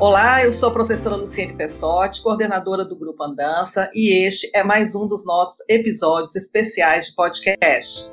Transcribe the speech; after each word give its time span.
Olá, 0.00 0.42
eu 0.42 0.50
sou 0.50 0.70
a 0.70 0.72
professora 0.72 1.14
Luciene 1.14 1.54
Pessotti, 1.54 2.22
coordenadora 2.22 2.86
do 2.86 2.96
Grupo 2.96 3.22
Andança, 3.22 3.90
e 3.94 4.24
este 4.24 4.50
é 4.54 4.64
mais 4.64 4.94
um 4.94 5.06
dos 5.06 5.26
nossos 5.26 5.58
episódios 5.68 6.34
especiais 6.34 7.08
de 7.08 7.14
podcast. 7.14 8.10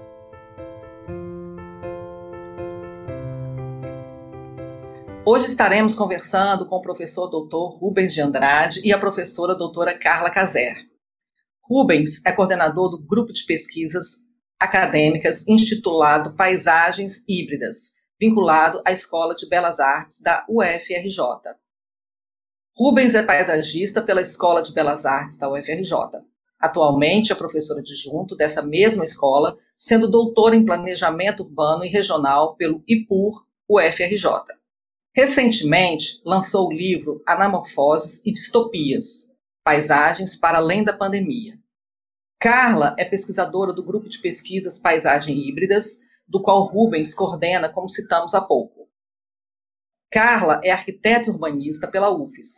Hoje 5.25 5.45
estaremos 5.45 5.95
conversando 5.95 6.67
com 6.67 6.75
o 6.75 6.81
professor 6.81 7.29
doutor 7.29 7.77
Rubens 7.79 8.13
de 8.13 8.19
Andrade 8.19 8.81
e 8.83 8.91
a 8.91 8.99
professora 8.99 9.55
doutora 9.55 9.97
Carla 9.97 10.29
Caser. 10.29 10.75
Rubens 11.63 12.21
é 12.25 12.33
coordenador 12.33 12.89
do 12.89 13.01
grupo 13.01 13.31
de 13.31 13.45
pesquisas 13.45 14.25
acadêmicas 14.59 15.47
intitulado 15.47 16.35
Paisagens 16.35 17.23
Híbridas, 17.29 17.93
vinculado 18.19 18.81
à 18.83 18.91
Escola 18.91 19.33
de 19.33 19.47
Belas 19.47 19.79
Artes 19.79 20.19
da 20.21 20.45
UFRJ. 20.49 21.55
Rubens 22.79 23.15
é 23.15 23.23
paisagista 23.23 24.03
pela 24.03 24.21
Escola 24.21 24.61
de 24.61 24.71
Belas 24.71 25.03
Artes 25.03 25.39
da 25.39 25.51
UFRJ. 25.51 26.21
Atualmente 26.59 27.31
é 27.31 27.35
professora 27.35 27.79
adjunto 27.79 28.35
dessa 28.35 28.61
mesma 28.61 29.03
escola, 29.03 29.57
sendo 29.75 30.07
doutora 30.07 30.55
em 30.55 30.63
Planejamento 30.63 31.41
Urbano 31.41 31.83
e 31.83 31.87
Regional 31.87 32.55
pelo 32.55 32.83
IPUR 32.87 33.47
UFRJ. 33.67 34.29
Recentemente, 35.11 36.21
lançou 36.23 36.67
o 36.67 36.71
livro 36.71 37.23
Anamorfoses 37.25 38.23
e 38.23 38.31
Distopias, 38.31 39.33
Paisagens 39.63 40.35
para 40.35 40.59
Além 40.59 40.83
da 40.83 40.93
Pandemia. 40.93 41.55
Carla 42.39 42.95
é 42.99 43.03
pesquisadora 43.03 43.73
do 43.73 43.83
grupo 43.83 44.07
de 44.07 44.19
pesquisas 44.19 44.79
Paisagem 44.79 45.35
Híbridas, 45.35 46.01
do 46.27 46.43
qual 46.43 46.67
Rubens 46.67 47.15
coordena, 47.15 47.69
como 47.69 47.89
citamos 47.89 48.35
há 48.35 48.41
pouco. 48.41 48.87
Carla 50.09 50.61
é 50.63 50.71
arquiteta 50.71 51.29
urbanista 51.29 51.85
pela 51.85 52.09
UFES. 52.09 52.55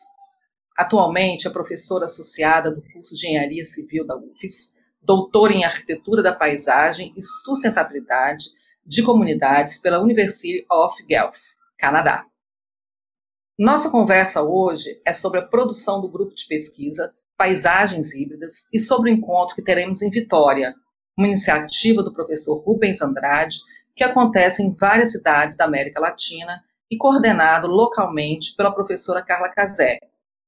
Atualmente 0.79 1.45
é 1.45 1.51
professora 1.51 2.05
associada 2.05 2.71
do 2.71 2.81
curso 2.81 3.13
de 3.13 3.27
Engenharia 3.27 3.65
Civil 3.65 4.07
da 4.07 4.15
UFES, 4.15 4.77
doutora 5.01 5.51
em 5.51 5.65
Arquitetura 5.65 6.23
da 6.23 6.33
Paisagem 6.33 7.13
e 7.17 7.21
Sustentabilidade 7.21 8.45
de 8.85 9.03
Comunidades 9.03 9.81
pela 9.81 9.99
University 9.99 10.65
of 10.71 11.05
Guelph, 11.05 11.35
Canadá. 11.77 12.25
Nossa 13.57 13.89
conversa 13.89 14.41
hoje 14.41 15.01
é 15.05 15.11
sobre 15.11 15.41
a 15.41 15.45
produção 15.45 15.99
do 15.99 16.09
grupo 16.09 16.33
de 16.33 16.47
pesquisa 16.47 17.13
Paisagens 17.35 18.15
Híbridas 18.15 18.69
e 18.71 18.79
sobre 18.79 19.11
o 19.11 19.13
encontro 19.13 19.57
que 19.57 19.61
teremos 19.61 20.01
em 20.01 20.09
Vitória, 20.09 20.73
uma 21.17 21.27
iniciativa 21.27 22.01
do 22.01 22.13
professor 22.13 22.55
Rubens 22.55 23.01
Andrade 23.01 23.57
que 23.93 24.03
acontece 24.05 24.63
em 24.63 24.73
várias 24.73 25.11
cidades 25.11 25.57
da 25.57 25.65
América 25.65 25.99
Latina 25.99 26.63
e 26.89 26.95
coordenado 26.95 27.67
localmente 27.67 28.55
pela 28.55 28.73
professora 28.73 29.21
Carla 29.21 29.49
Casé, 29.49 29.99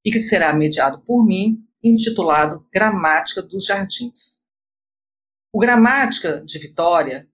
e 0.04 0.12
que 0.12 0.20
será 0.20 0.54
mediado 0.54 1.02
por 1.02 1.26
mim, 1.26 1.64
intitulado 1.84 2.68
Gramática 2.72 3.42
dos 3.42 3.66
Jardins. 3.66 4.42
O 5.54 5.60
Gramática 5.60 6.44
de 6.46 6.60
Vitória, 6.60 7.28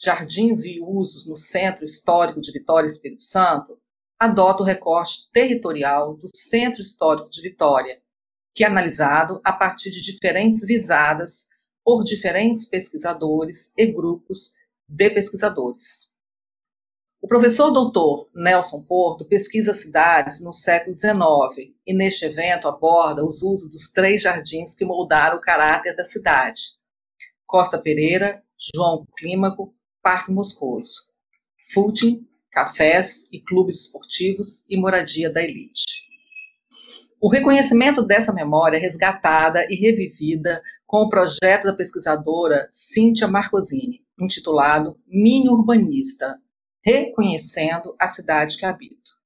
Jardins 0.00 0.64
e 0.64 0.80
Usos 0.80 1.26
no 1.26 1.36
Centro 1.36 1.84
Histórico 1.84 2.40
de 2.40 2.52
Vitória 2.52 2.86
Espírito 2.86 3.22
Santo, 3.22 3.78
adota 4.18 4.62
o 4.62 4.66
recorte 4.66 5.30
territorial 5.32 6.16
do 6.16 6.28
Centro 6.34 6.80
Histórico 6.80 7.30
de 7.30 7.42
Vitória, 7.42 8.00
que 8.54 8.64
é 8.64 8.66
analisado 8.66 9.40
a 9.44 9.52
partir 9.52 9.90
de 9.90 10.02
diferentes 10.02 10.64
visadas 10.64 11.48
por 11.84 12.04
diferentes 12.04 12.68
pesquisadores 12.68 13.72
e 13.76 13.86
grupos 13.92 14.54
de 14.88 15.10
pesquisadores. 15.10 16.07
O 17.20 17.26
professor 17.26 17.72
doutor 17.72 18.30
Nelson 18.32 18.84
Porto 18.84 19.24
pesquisa 19.24 19.74
cidades 19.74 20.40
no 20.40 20.52
século 20.52 20.96
XIX 20.96 21.74
e 21.84 21.92
neste 21.92 22.24
evento 22.24 22.68
aborda 22.68 23.24
os 23.24 23.42
usos 23.42 23.68
dos 23.68 23.90
três 23.90 24.22
jardins 24.22 24.76
que 24.76 24.84
moldaram 24.84 25.36
o 25.36 25.40
caráter 25.40 25.96
da 25.96 26.04
cidade. 26.04 26.60
Costa 27.44 27.76
Pereira, 27.76 28.40
João 28.72 29.04
Clímaco, 29.16 29.74
Parque 30.00 30.30
Moscoso. 30.30 31.08
Footing, 31.74 32.24
cafés 32.52 33.28
e 33.32 33.40
clubes 33.40 33.86
esportivos 33.86 34.64
e 34.68 34.76
moradia 34.76 35.30
da 35.30 35.42
elite. 35.42 35.84
O 37.20 37.28
reconhecimento 37.28 38.00
dessa 38.00 38.32
memória 38.32 38.76
é 38.76 38.80
resgatada 38.80 39.66
e 39.68 39.74
revivida 39.74 40.62
com 40.86 40.98
o 40.98 41.08
projeto 41.10 41.64
da 41.64 41.74
pesquisadora 41.74 42.68
Cíntia 42.70 43.26
Marcosini, 43.26 44.04
intitulado 44.20 44.96
Mini 45.04 45.48
Urbanista, 45.48 46.40
reconhecendo 46.88 47.94
a 47.98 48.08
cidade 48.08 48.56
que 48.56 48.64
habito. 48.64 49.18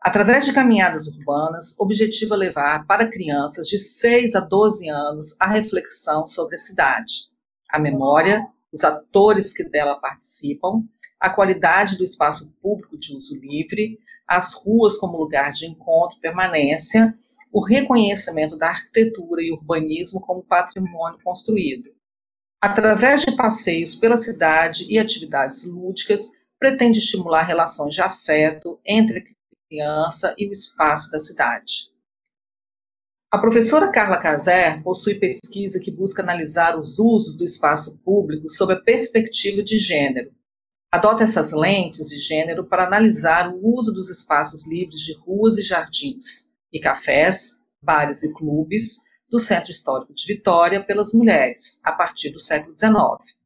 Através 0.00 0.44
de 0.44 0.52
caminhadas 0.52 1.06
urbanas, 1.06 1.78
objetivo 1.78 2.34
é 2.34 2.38
levar 2.38 2.84
para 2.88 3.08
crianças 3.08 3.68
de 3.68 3.78
6 3.78 4.34
a 4.34 4.40
12 4.40 4.88
anos 4.88 5.40
a 5.40 5.46
reflexão 5.46 6.26
sobre 6.26 6.56
a 6.56 6.58
cidade, 6.58 7.30
a 7.68 7.78
memória, 7.78 8.48
os 8.72 8.82
atores 8.82 9.54
que 9.54 9.62
dela 9.62 9.94
participam, 10.00 10.82
a 11.20 11.30
qualidade 11.30 11.96
do 11.96 12.02
espaço 12.02 12.52
público 12.60 12.98
de 12.98 13.16
uso 13.16 13.36
livre, 13.36 13.96
as 14.26 14.52
ruas 14.52 14.98
como 14.98 15.18
lugar 15.18 15.52
de 15.52 15.66
encontro 15.66 16.18
permanência, 16.18 17.16
o 17.52 17.64
reconhecimento 17.64 18.56
da 18.56 18.70
arquitetura 18.70 19.40
e 19.40 19.52
urbanismo 19.52 20.20
como 20.20 20.42
patrimônio 20.42 21.20
construído. 21.22 21.90
Através 22.60 23.22
de 23.22 23.36
passeios 23.36 23.94
pela 23.94 24.18
cidade 24.18 24.84
e 24.88 24.98
atividades 24.98 25.64
lúdicas, 25.64 26.32
pretende 26.62 27.00
estimular 27.00 27.42
relações 27.42 27.92
de 27.92 28.00
afeto 28.00 28.78
entre 28.86 29.18
a 29.18 29.22
criança 29.68 30.32
e 30.38 30.48
o 30.48 30.52
espaço 30.52 31.10
da 31.10 31.18
cidade. 31.18 31.90
A 33.32 33.38
professora 33.38 33.90
Carla 33.90 34.16
Casé 34.16 34.80
possui 34.80 35.16
pesquisa 35.16 35.80
que 35.80 35.90
busca 35.90 36.22
analisar 36.22 36.78
os 36.78 37.00
usos 37.00 37.36
do 37.36 37.44
espaço 37.44 37.98
público 38.04 38.48
sob 38.48 38.74
a 38.74 38.80
perspectiva 38.80 39.60
de 39.60 39.76
gênero. 39.76 40.30
Adota 40.92 41.24
essas 41.24 41.52
lentes 41.52 42.08
de 42.08 42.20
gênero 42.20 42.64
para 42.64 42.86
analisar 42.86 43.52
o 43.52 43.76
uso 43.76 43.92
dos 43.92 44.08
espaços 44.08 44.64
livres 44.64 45.00
de 45.00 45.14
ruas 45.14 45.58
e 45.58 45.62
jardins, 45.62 46.52
e 46.72 46.78
cafés, 46.78 47.60
bares 47.82 48.22
e 48.22 48.32
clubes 48.32 49.00
do 49.28 49.40
Centro 49.40 49.72
Histórico 49.72 50.14
de 50.14 50.32
Vitória 50.32 50.80
pelas 50.80 51.12
mulheres, 51.12 51.80
a 51.82 51.90
partir 51.90 52.30
do 52.30 52.38
século 52.38 52.78
XIX. 52.78 53.41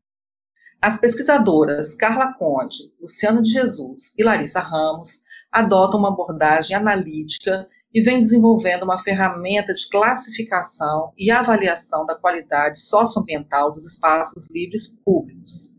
As 0.80 1.00
pesquisadoras 1.00 1.94
Carla 1.94 2.34
Conde, 2.34 2.92
Luciana 3.00 3.42
de 3.42 3.50
Jesus 3.50 4.14
e 4.16 4.22
Larissa 4.22 4.60
Ramos 4.60 5.24
adotam 5.50 5.98
uma 5.98 6.10
abordagem 6.10 6.76
analítica 6.76 7.68
e 7.92 8.02
vêm 8.02 8.20
desenvolvendo 8.20 8.82
uma 8.82 9.02
ferramenta 9.02 9.72
de 9.72 9.88
classificação 9.88 11.12
e 11.16 11.30
avaliação 11.30 12.04
da 12.04 12.14
qualidade 12.14 12.78
socioambiental 12.78 13.72
dos 13.72 13.86
espaços 13.86 14.48
livres 14.50 14.98
públicos. 15.02 15.74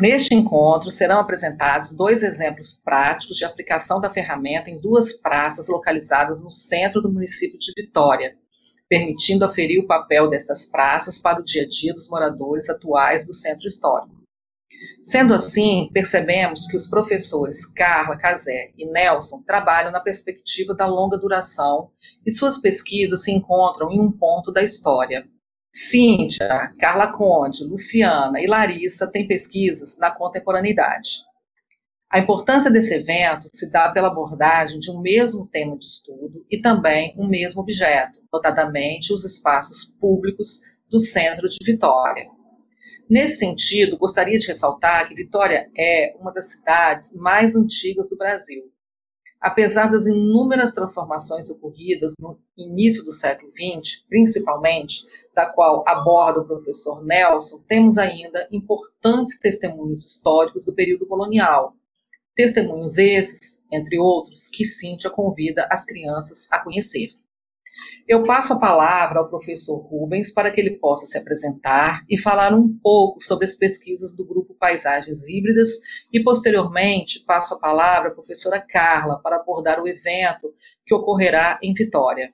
Neste 0.00 0.34
encontro 0.34 0.90
serão 0.90 1.20
apresentados 1.20 1.94
dois 1.94 2.22
exemplos 2.22 2.80
práticos 2.82 3.36
de 3.36 3.44
aplicação 3.44 4.00
da 4.00 4.08
ferramenta 4.08 4.70
em 4.70 4.80
duas 4.80 5.12
praças 5.12 5.68
localizadas 5.68 6.42
no 6.42 6.50
centro 6.50 7.02
do 7.02 7.12
município 7.12 7.58
de 7.58 7.70
Vitória, 7.76 8.38
permitindo 8.90 9.44
aferir 9.44 9.78
o 9.78 9.86
papel 9.86 10.28
dessas 10.28 10.66
praças 10.66 11.22
para 11.22 11.40
o 11.40 11.44
dia 11.44 11.62
a 11.62 11.68
dia 11.68 11.94
dos 11.94 12.10
moradores 12.10 12.68
atuais 12.68 13.24
do 13.24 13.32
centro 13.32 13.68
histórico. 13.68 14.20
Sendo 15.00 15.32
assim, 15.32 15.88
percebemos 15.92 16.66
que 16.66 16.76
os 16.76 16.88
professores 16.88 17.64
Carla, 17.66 18.16
Casé 18.16 18.72
e 18.76 18.90
Nelson 18.90 19.42
trabalham 19.42 19.92
na 19.92 20.00
perspectiva 20.00 20.74
da 20.74 20.86
longa 20.86 21.16
duração 21.16 21.90
e 22.26 22.32
suas 22.32 22.58
pesquisas 22.58 23.22
se 23.22 23.30
encontram 23.30 23.92
em 23.92 24.00
um 24.00 24.10
ponto 24.10 24.50
da 24.50 24.62
história. 24.62 25.24
Cíntia, 25.72 26.74
Carla 26.80 27.12
Conde, 27.12 27.62
Luciana 27.62 28.40
e 28.40 28.46
Larissa 28.46 29.06
têm 29.06 29.28
pesquisas 29.28 29.96
na 29.98 30.10
contemporaneidade. 30.10 31.24
A 32.12 32.18
importância 32.18 32.68
desse 32.72 32.92
evento 32.92 33.46
se 33.54 33.70
dá 33.70 33.88
pela 33.92 34.08
abordagem 34.08 34.80
de 34.80 34.90
um 34.90 35.00
mesmo 35.00 35.46
tema 35.46 35.78
de 35.78 35.84
estudo 35.84 36.44
e 36.50 36.60
também 36.60 37.14
um 37.16 37.28
mesmo 37.28 37.60
objeto, 37.60 38.20
notadamente 38.32 39.12
os 39.12 39.24
espaços 39.24 39.94
públicos 40.00 40.60
do 40.90 40.98
centro 40.98 41.48
de 41.48 41.56
Vitória. 41.64 42.28
Nesse 43.08 43.36
sentido, 43.36 43.96
gostaria 43.96 44.40
de 44.40 44.48
ressaltar 44.48 45.06
que 45.06 45.14
Vitória 45.14 45.70
é 45.78 46.16
uma 46.18 46.32
das 46.32 46.46
cidades 46.46 47.14
mais 47.14 47.54
antigas 47.54 48.10
do 48.10 48.16
Brasil. 48.16 48.64
Apesar 49.40 49.88
das 49.88 50.06
inúmeras 50.06 50.74
transformações 50.74 51.48
ocorridas 51.48 52.12
no 52.20 52.40
início 52.58 53.04
do 53.04 53.12
século 53.12 53.52
XX, 53.52 54.04
principalmente 54.08 55.06
da 55.32 55.46
qual 55.46 55.84
aborda 55.86 56.40
o 56.40 56.46
professor 56.46 57.04
Nelson, 57.04 57.62
temos 57.68 57.98
ainda 57.98 58.48
importantes 58.50 59.38
testemunhos 59.38 60.04
históricos 60.04 60.66
do 60.66 60.74
período 60.74 61.06
colonial, 61.06 61.76
Testemunhos 62.34 62.96
esses, 62.98 63.64
entre 63.72 63.98
outros, 63.98 64.48
que 64.48 64.64
Cíntia 64.64 65.10
convida 65.10 65.66
as 65.70 65.84
crianças 65.84 66.50
a 66.50 66.58
conhecer. 66.58 67.10
Eu 68.06 68.24
passo 68.24 68.54
a 68.54 68.58
palavra 68.58 69.20
ao 69.20 69.28
professor 69.28 69.78
Rubens 69.78 70.32
para 70.32 70.50
que 70.50 70.60
ele 70.60 70.78
possa 70.78 71.06
se 71.06 71.16
apresentar 71.16 72.04
e 72.08 72.18
falar 72.18 72.52
um 72.52 72.68
pouco 72.82 73.22
sobre 73.22 73.44
as 73.44 73.56
pesquisas 73.56 74.16
do 74.16 74.24
grupo 74.24 74.54
Paisagens 74.54 75.28
Híbridas 75.28 75.70
e, 76.12 76.22
posteriormente, 76.22 77.24
passo 77.24 77.54
a 77.54 77.60
palavra 77.60 78.10
à 78.10 78.14
professora 78.14 78.60
Carla 78.60 79.20
para 79.22 79.36
abordar 79.36 79.80
o 79.80 79.88
evento 79.88 80.52
que 80.84 80.94
ocorrerá 80.94 81.58
em 81.62 81.72
Vitória. 81.72 82.32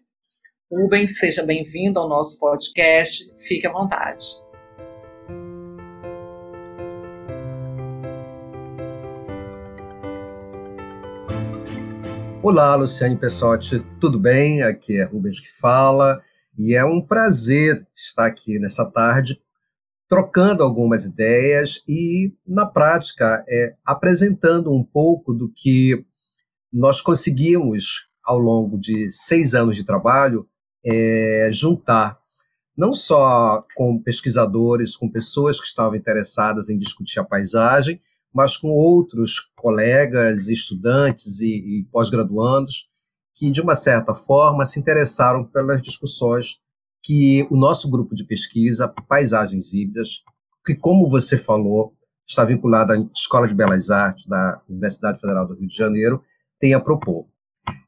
Rubens, 0.71 1.19
seja 1.19 1.45
bem-vindo 1.45 2.01
ao 2.01 2.09
nosso 2.09 2.41
podcast, 2.41 3.31
fique 3.39 3.67
à 3.67 3.73
vontade. 3.73 4.27
Olá, 12.49 12.77
Luciane 12.77 13.17
Pessotti, 13.17 13.85
tudo 14.01 14.21
bem? 14.21 14.63
Aqui 14.63 15.01
é 15.01 15.03
Rubens 15.03 15.41
que 15.41 15.49
fala 15.59 16.23
e 16.57 16.77
é 16.77 16.85
um 16.85 17.05
prazer 17.05 17.85
estar 17.93 18.25
aqui 18.25 18.61
nessa 18.61 18.85
tarde 18.85 19.43
trocando 20.09 20.63
algumas 20.63 21.05
ideias 21.05 21.83
e, 21.89 22.33
na 22.47 22.65
prática, 22.65 23.45
é, 23.49 23.75
apresentando 23.85 24.73
um 24.73 24.85
pouco 24.85 25.35
do 25.35 25.51
que 25.53 26.05
nós 26.73 27.01
conseguimos, 27.01 28.07
ao 28.23 28.39
longo 28.39 28.79
de 28.79 29.11
seis 29.11 29.53
anos 29.53 29.75
de 29.75 29.85
trabalho, 29.85 30.47
é, 30.85 31.49
juntar, 31.51 32.17
não 32.77 32.93
só 32.93 33.67
com 33.75 34.01
pesquisadores, 34.01 34.95
com 34.95 35.11
pessoas 35.11 35.59
que 35.59 35.67
estavam 35.67 35.97
interessadas 35.97 36.71
em 36.71 36.77
discutir 36.77 37.19
a 37.19 37.25
paisagem, 37.25 38.01
mas 38.37 38.55
com 38.55 38.69
outros 38.69 39.41
colegas, 39.57 40.49
estudantes 40.49 41.41
e, 41.41 41.47
e 41.47 41.85
pós-graduandos 41.91 42.87
que, 43.35 43.51
de 43.51 43.63
uma 43.63 43.75
certa 43.75 44.15
forma, 44.15 44.67
se 44.67 44.79
interessaram 44.79 45.43
pelas 45.43 45.81
discussões 45.81 46.59
que 47.03 47.47
o 47.51 47.57
nosso 47.57 47.89
grupo 47.91 48.15
de 48.15 48.25
pesquisa, 48.25 48.93
Paisagens 49.09 49.73
Híbridas, 49.73 50.23
que, 50.67 50.75
como 50.75 51.09
você 51.09 51.39
falou, 51.39 51.95
está 52.29 52.45
vinculado 52.45 52.93
à 52.93 52.99
Escola 53.15 53.49
de 53.49 53.55
Belas 53.55 53.91
Artes 53.91 54.27
da 54.27 54.61
Universidade 54.69 55.19
Federal 55.19 55.47
do 55.49 55.55
Rio 55.55 55.69
de 55.69 55.77
Janeiro, 55.77 56.23
tem 56.61 56.75
a 56.75 56.81
propor. 56.81 57.27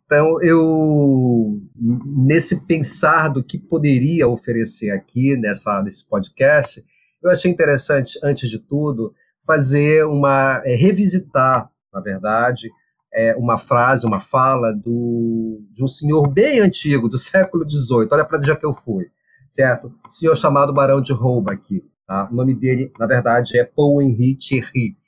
Então, 0.06 0.42
eu, 0.42 1.60
nesse 1.76 2.56
pensar 2.56 3.28
do 3.28 3.44
que 3.44 3.58
poderia 3.58 4.26
oferecer 4.26 4.92
aqui 4.92 5.36
nessa, 5.36 5.82
nesse 5.82 6.08
podcast, 6.08 6.82
eu 7.22 7.30
achei 7.30 7.50
interessante, 7.50 8.18
antes 8.22 8.48
de 8.48 8.58
tudo, 8.58 9.12
fazer 9.48 10.04
uma 10.04 10.60
é, 10.62 10.74
revisitar, 10.74 11.70
na 11.90 12.00
verdade, 12.02 12.68
é, 13.10 13.34
uma 13.34 13.56
frase, 13.56 14.06
uma 14.06 14.20
fala 14.20 14.74
do, 14.74 15.64
de 15.72 15.82
um 15.82 15.88
senhor 15.88 16.28
bem 16.28 16.60
antigo, 16.60 17.08
do 17.08 17.16
século 17.16 17.64
XVIII. 17.64 18.08
Olha 18.12 18.26
para 18.26 18.36
onde 18.36 18.46
já 18.46 18.54
que 18.54 18.66
eu 18.66 18.74
fui, 18.74 19.06
certo? 19.48 19.90
Um 20.06 20.10
senhor 20.10 20.36
chamado 20.36 20.74
Barão 20.74 21.00
de 21.00 21.14
aqui. 21.50 21.82
Tá? 22.06 22.28
O 22.30 22.34
nome 22.34 22.54
dele, 22.54 22.92
na 22.98 23.06
verdade, 23.06 23.58
é 23.58 23.64
Paul 23.64 24.02
Henri 24.02 24.36
Thierry. 24.36 24.98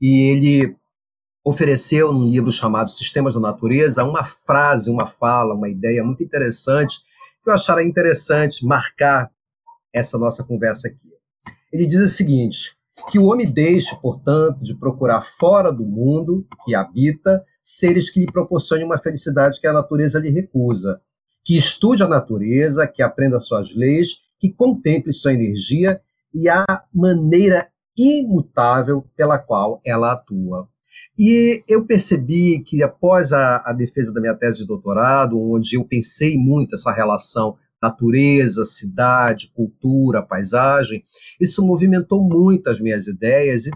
E 0.00 0.32
ele 0.32 0.74
ofereceu 1.44 2.10
num 2.10 2.30
livro 2.30 2.50
chamado 2.50 2.88
Sistemas 2.88 3.34
da 3.34 3.40
Natureza 3.40 4.02
uma 4.02 4.24
frase, 4.24 4.90
uma 4.90 5.06
fala, 5.06 5.54
uma 5.54 5.68
ideia 5.68 6.02
muito 6.02 6.22
interessante 6.22 6.98
que 7.42 7.50
eu 7.50 7.54
acharia 7.54 7.86
interessante 7.86 8.64
marcar 8.64 9.30
essa 9.92 10.16
nossa 10.16 10.42
conversa 10.42 10.88
aqui. 10.88 11.10
Ele 11.70 11.86
diz 11.86 12.00
o 12.00 12.08
seguinte: 12.08 12.74
que 13.10 13.18
o 13.18 13.26
homem 13.26 13.50
deixe, 13.50 13.94
portanto, 13.96 14.64
de 14.64 14.74
procurar 14.74 15.22
fora 15.38 15.72
do 15.72 15.84
mundo 15.84 16.46
que 16.64 16.74
habita 16.74 17.44
seres 17.62 18.10
que 18.10 18.20
lhe 18.20 18.32
proporcionem 18.32 18.84
uma 18.84 18.98
felicidade 18.98 19.60
que 19.60 19.66
a 19.66 19.72
natureza 19.72 20.18
lhe 20.18 20.30
recusa, 20.30 21.00
que 21.44 21.56
estude 21.56 22.02
a 22.02 22.08
natureza, 22.08 22.86
que 22.86 23.02
aprenda 23.02 23.38
suas 23.38 23.74
leis, 23.74 24.18
que 24.38 24.50
contemple 24.52 25.12
sua 25.12 25.32
energia 25.32 26.00
e 26.32 26.48
a 26.48 26.64
maneira 26.92 27.68
imutável 27.96 29.04
pela 29.16 29.38
qual 29.38 29.80
ela 29.84 30.12
atua. 30.12 30.68
E 31.18 31.62
eu 31.68 31.84
percebi 31.84 32.60
que 32.60 32.82
após 32.82 33.32
a, 33.32 33.62
a 33.66 33.72
defesa 33.72 34.12
da 34.12 34.20
minha 34.20 34.34
tese 34.34 34.58
de 34.58 34.66
doutorado, 34.66 35.38
onde 35.38 35.76
eu 35.76 35.84
pensei 35.84 36.36
muito 36.38 36.74
essa 36.74 36.92
relação 36.92 37.56
natureza, 37.80 38.64
cidade, 38.64 39.50
cultura, 39.54 40.22
paisagem, 40.22 41.04
isso 41.40 41.64
movimentou 41.64 42.22
muito 42.22 42.68
as 42.68 42.80
minhas 42.80 43.06
ideias 43.06 43.66
e, 43.66 43.70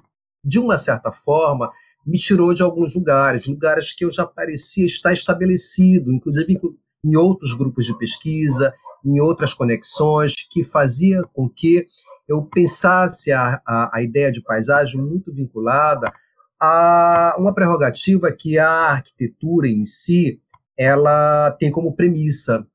de 0.45 0.59
uma 0.59 0.77
certa 0.77 1.11
forma, 1.11 1.71
me 2.07 2.19
tirou 2.19 2.53
de 2.53 2.63
alguns 2.63 2.95
lugares, 2.95 3.47
lugares 3.47 3.93
que 3.93 4.05
eu 4.05 4.13
já 4.13 4.27
parecia 4.27 4.85
estar 4.85 5.13
estabelecido, 5.13 6.13
inclusive 6.13 6.61
em 7.05 7.17
outros 7.17 7.55
grupos 7.55 7.87
de 7.87 7.97
pesquisa, 7.97 8.75
em 9.05 9.21
outras 9.21 9.55
conexões, 9.55 10.35
que 10.51 10.65
fazia 10.65 11.23
com 11.33 11.49
que 11.49 11.87
eu 12.29 12.43
pensasse 12.43 13.33
a, 13.33 13.61
a, 13.67 13.99
a 13.99 14.03
ideia 14.03 14.33
de 14.33 14.43
paisagem 14.43 15.01
muito 15.01 15.33
vinculada 15.33 16.13
a 16.61 17.35
uma 17.39 17.55
prerrogativa 17.55 18.33
que 18.33 18.59
a 18.59 18.69
arquitetura 18.69 19.69
em 19.69 19.85
si 19.85 20.41
ela 20.77 21.51
tem 21.53 21.71
como 21.71 21.95
premissa, 21.95 22.67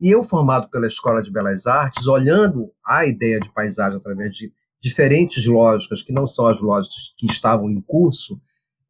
e 0.00 0.10
eu, 0.10 0.22
formado 0.22 0.68
pela 0.70 0.86
Escola 0.86 1.22
de 1.22 1.30
Belas 1.30 1.66
Artes, 1.66 2.06
olhando 2.06 2.70
a 2.86 3.04
ideia 3.04 3.40
de 3.40 3.52
paisagem 3.52 3.98
através 3.98 4.34
de 4.36 4.52
diferentes 4.80 5.44
lógicas, 5.44 6.02
que 6.02 6.12
não 6.12 6.26
são 6.26 6.46
as 6.46 6.60
lógicas 6.60 7.12
que 7.16 7.26
estavam 7.26 7.68
em 7.68 7.80
curso, 7.80 8.40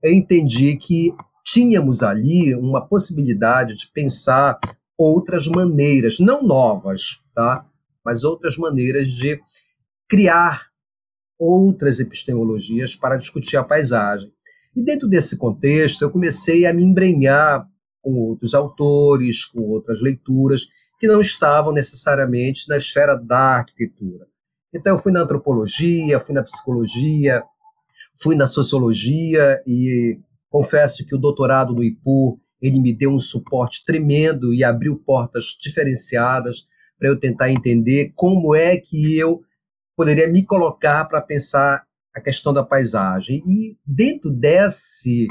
eu 0.02 0.12
entendi 0.12 0.76
que 0.76 1.14
tínhamos 1.44 2.02
ali 2.02 2.54
uma 2.54 2.86
possibilidade 2.86 3.74
de 3.74 3.90
pensar 3.90 4.58
outras 4.98 5.46
maneiras, 5.46 6.18
não 6.18 6.42
novas, 6.42 7.18
tá? 7.34 7.64
mas 8.04 8.22
outras 8.22 8.56
maneiras 8.56 9.08
de 9.08 9.40
criar 10.08 10.66
outras 11.38 12.00
epistemologias 12.00 12.96
para 12.96 13.16
discutir 13.16 13.56
a 13.56 13.64
paisagem. 13.64 14.30
E 14.74 14.82
dentro 14.82 15.08
desse 15.08 15.36
contexto, 15.36 16.02
eu 16.02 16.10
comecei 16.10 16.66
a 16.66 16.72
me 16.72 16.82
embrenhar 16.82 17.66
com 18.02 18.14
outros 18.14 18.54
autores, 18.54 19.44
com 19.44 19.60
outras 19.60 20.00
leituras, 20.00 20.66
que 20.98 21.06
não 21.06 21.20
estavam 21.20 21.72
necessariamente 21.72 22.68
na 22.68 22.76
esfera 22.76 23.16
da 23.16 23.58
arquitetura. 23.58 24.26
Então, 24.74 24.96
eu 24.96 25.02
fui 25.02 25.12
na 25.12 25.22
antropologia, 25.22 26.20
fui 26.20 26.34
na 26.34 26.42
psicologia, 26.42 27.42
fui 28.20 28.34
na 28.34 28.46
sociologia 28.46 29.62
e 29.66 30.18
confesso 30.50 31.04
que 31.06 31.14
o 31.14 31.18
doutorado 31.18 31.74
no 31.74 31.82
IPU 31.82 32.40
ele 32.60 32.80
me 32.80 32.92
deu 32.92 33.12
um 33.12 33.18
suporte 33.18 33.84
tremendo 33.84 34.52
e 34.52 34.64
abriu 34.64 34.96
portas 34.96 35.56
diferenciadas 35.60 36.66
para 36.98 37.08
eu 37.08 37.18
tentar 37.18 37.50
entender 37.50 38.12
como 38.16 38.54
é 38.54 38.76
que 38.76 39.16
eu 39.16 39.40
poderia 39.96 40.28
me 40.28 40.44
colocar 40.44 41.04
para 41.04 41.20
pensar 41.20 41.84
a 42.14 42.20
questão 42.20 42.52
da 42.52 42.64
paisagem. 42.64 43.42
E 43.46 43.76
dentro 43.86 44.30
desse, 44.30 45.28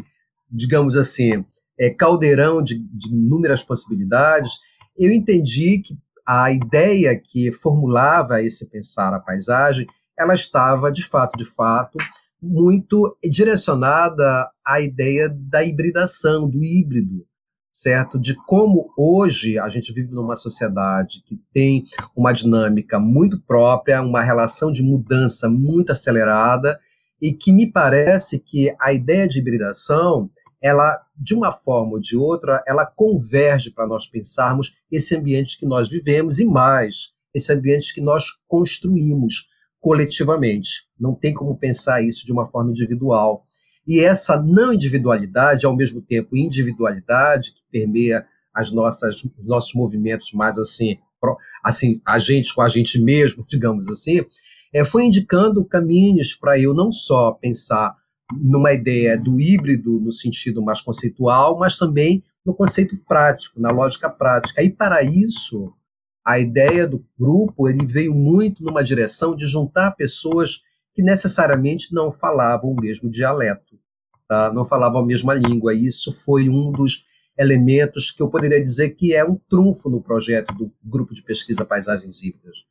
digamos 0.49 0.95
assim, 0.95 1.45
é, 1.77 1.89
caldeirão 1.89 2.63
de, 2.63 2.79
de 2.79 3.09
inúmeras 3.09 3.61
possibilidades, 3.61 4.51
eu 4.97 5.11
entendi 5.11 5.79
que 5.79 5.97
a 6.25 6.51
ideia 6.51 7.17
que 7.17 7.51
formulava 7.51 8.41
esse 8.41 8.65
pensar 8.65 9.13
a 9.13 9.19
paisagem, 9.19 9.87
ela 10.17 10.35
estava 10.35 10.91
de 10.91 11.03
fato, 11.03 11.37
de 11.37 11.45
fato, 11.45 11.97
muito 12.41 13.17
direcionada 13.23 14.49
à 14.65 14.81
ideia 14.81 15.29
da 15.29 15.63
hibridação, 15.63 16.49
do 16.49 16.63
híbrido, 16.63 17.25
certo? 17.71 18.19
De 18.19 18.35
como 18.45 18.91
hoje 18.97 19.57
a 19.57 19.69
gente 19.69 19.93
vive 19.93 20.11
numa 20.11 20.35
sociedade 20.35 21.23
que 21.25 21.39
tem 21.53 21.85
uma 22.15 22.33
dinâmica 22.33 22.99
muito 22.99 23.39
própria, 23.39 24.01
uma 24.01 24.23
relação 24.23 24.71
de 24.71 24.83
mudança 24.83 25.49
muito 25.49 25.91
acelerada 25.91 26.79
e 27.21 27.33
que 27.33 27.51
me 27.51 27.71
parece 27.71 28.37
que 28.37 28.75
a 28.79 28.93
ideia 28.93 29.27
de 29.27 29.39
hibridação 29.39 30.29
ela, 30.67 31.01
de 31.15 31.33
uma 31.33 31.53
forma 31.53 31.93
ou 31.93 31.99
de 31.99 32.17
outra, 32.17 32.61
ela 32.67 32.85
converge 32.85 33.71
para 33.71 33.87
nós 33.87 34.05
pensarmos 34.05 34.75
esse 34.91 35.15
ambiente 35.15 35.57
que 35.57 35.65
nós 35.65 35.89
vivemos 35.89 36.39
e 36.39 36.45
mais, 36.45 37.11
esse 37.33 37.53
ambiente 37.53 37.93
que 37.93 38.01
nós 38.01 38.25
construímos 38.47 39.47
coletivamente. 39.79 40.85
Não 40.99 41.15
tem 41.15 41.33
como 41.33 41.57
pensar 41.57 42.01
isso 42.01 42.25
de 42.25 42.33
uma 42.33 42.47
forma 42.47 42.71
individual. 42.71 43.45
E 43.87 44.01
essa 44.01 44.35
não 44.41 44.73
individualidade, 44.73 45.65
ao 45.65 45.73
mesmo 45.73 46.01
tempo 46.01 46.35
individualidade, 46.35 47.53
que 47.53 47.61
permeia 47.71 48.27
as 48.53 48.69
nossas 48.69 49.23
os 49.23 49.45
nossos 49.45 49.73
movimentos 49.73 50.33
mais 50.33 50.57
assim, 50.57 50.97
assim, 51.63 52.01
a 52.05 52.19
gente 52.19 52.53
com 52.53 52.61
a 52.61 52.67
gente 52.67 52.99
mesmo, 52.99 53.45
digamos 53.47 53.87
assim, 53.87 54.25
é, 54.73 54.83
foi 54.83 55.05
indicando 55.05 55.63
caminhos 55.63 56.33
para 56.33 56.59
eu 56.59 56.73
não 56.73 56.91
só 56.91 57.31
pensar 57.31 57.95
numa 58.33 58.73
ideia 58.73 59.17
do 59.17 59.39
híbrido 59.39 59.99
no 59.99 60.11
sentido 60.11 60.61
mais 60.61 60.81
conceitual, 60.81 61.57
mas 61.57 61.77
também 61.77 62.23
no 62.45 62.53
conceito 62.53 62.97
prático, 63.07 63.59
na 63.59 63.71
lógica 63.71 64.09
prática. 64.09 64.61
E 64.63 64.69
para 64.69 65.03
isso, 65.03 65.73
a 66.25 66.39
ideia 66.39 66.87
do 66.87 67.05
grupo 67.17 67.69
ele 67.69 67.85
veio 67.85 68.13
muito 68.13 68.63
numa 68.63 68.83
direção 68.83 69.35
de 69.35 69.47
juntar 69.47 69.91
pessoas 69.91 70.61
que 70.93 71.01
necessariamente 71.01 71.93
não 71.93 72.11
falavam 72.11 72.71
o 72.71 72.81
mesmo 72.81 73.09
dialeto, 73.09 73.77
tá? 74.27 74.51
não 74.51 74.65
falavam 74.65 75.01
a 75.01 75.05
mesma 75.05 75.33
língua. 75.33 75.73
E 75.73 75.85
isso 75.85 76.11
foi 76.25 76.49
um 76.49 76.71
dos 76.71 77.05
elementos 77.37 78.11
que 78.11 78.21
eu 78.21 78.29
poderia 78.29 78.63
dizer 78.63 78.89
que 78.91 79.13
é 79.13 79.23
um 79.23 79.35
trunfo 79.35 79.89
no 79.89 80.01
projeto 80.01 80.53
do 80.55 80.71
grupo 80.83 81.13
de 81.13 81.21
pesquisa 81.21 81.63
Paisagens 81.63 82.23
Híbridas. 82.23 82.65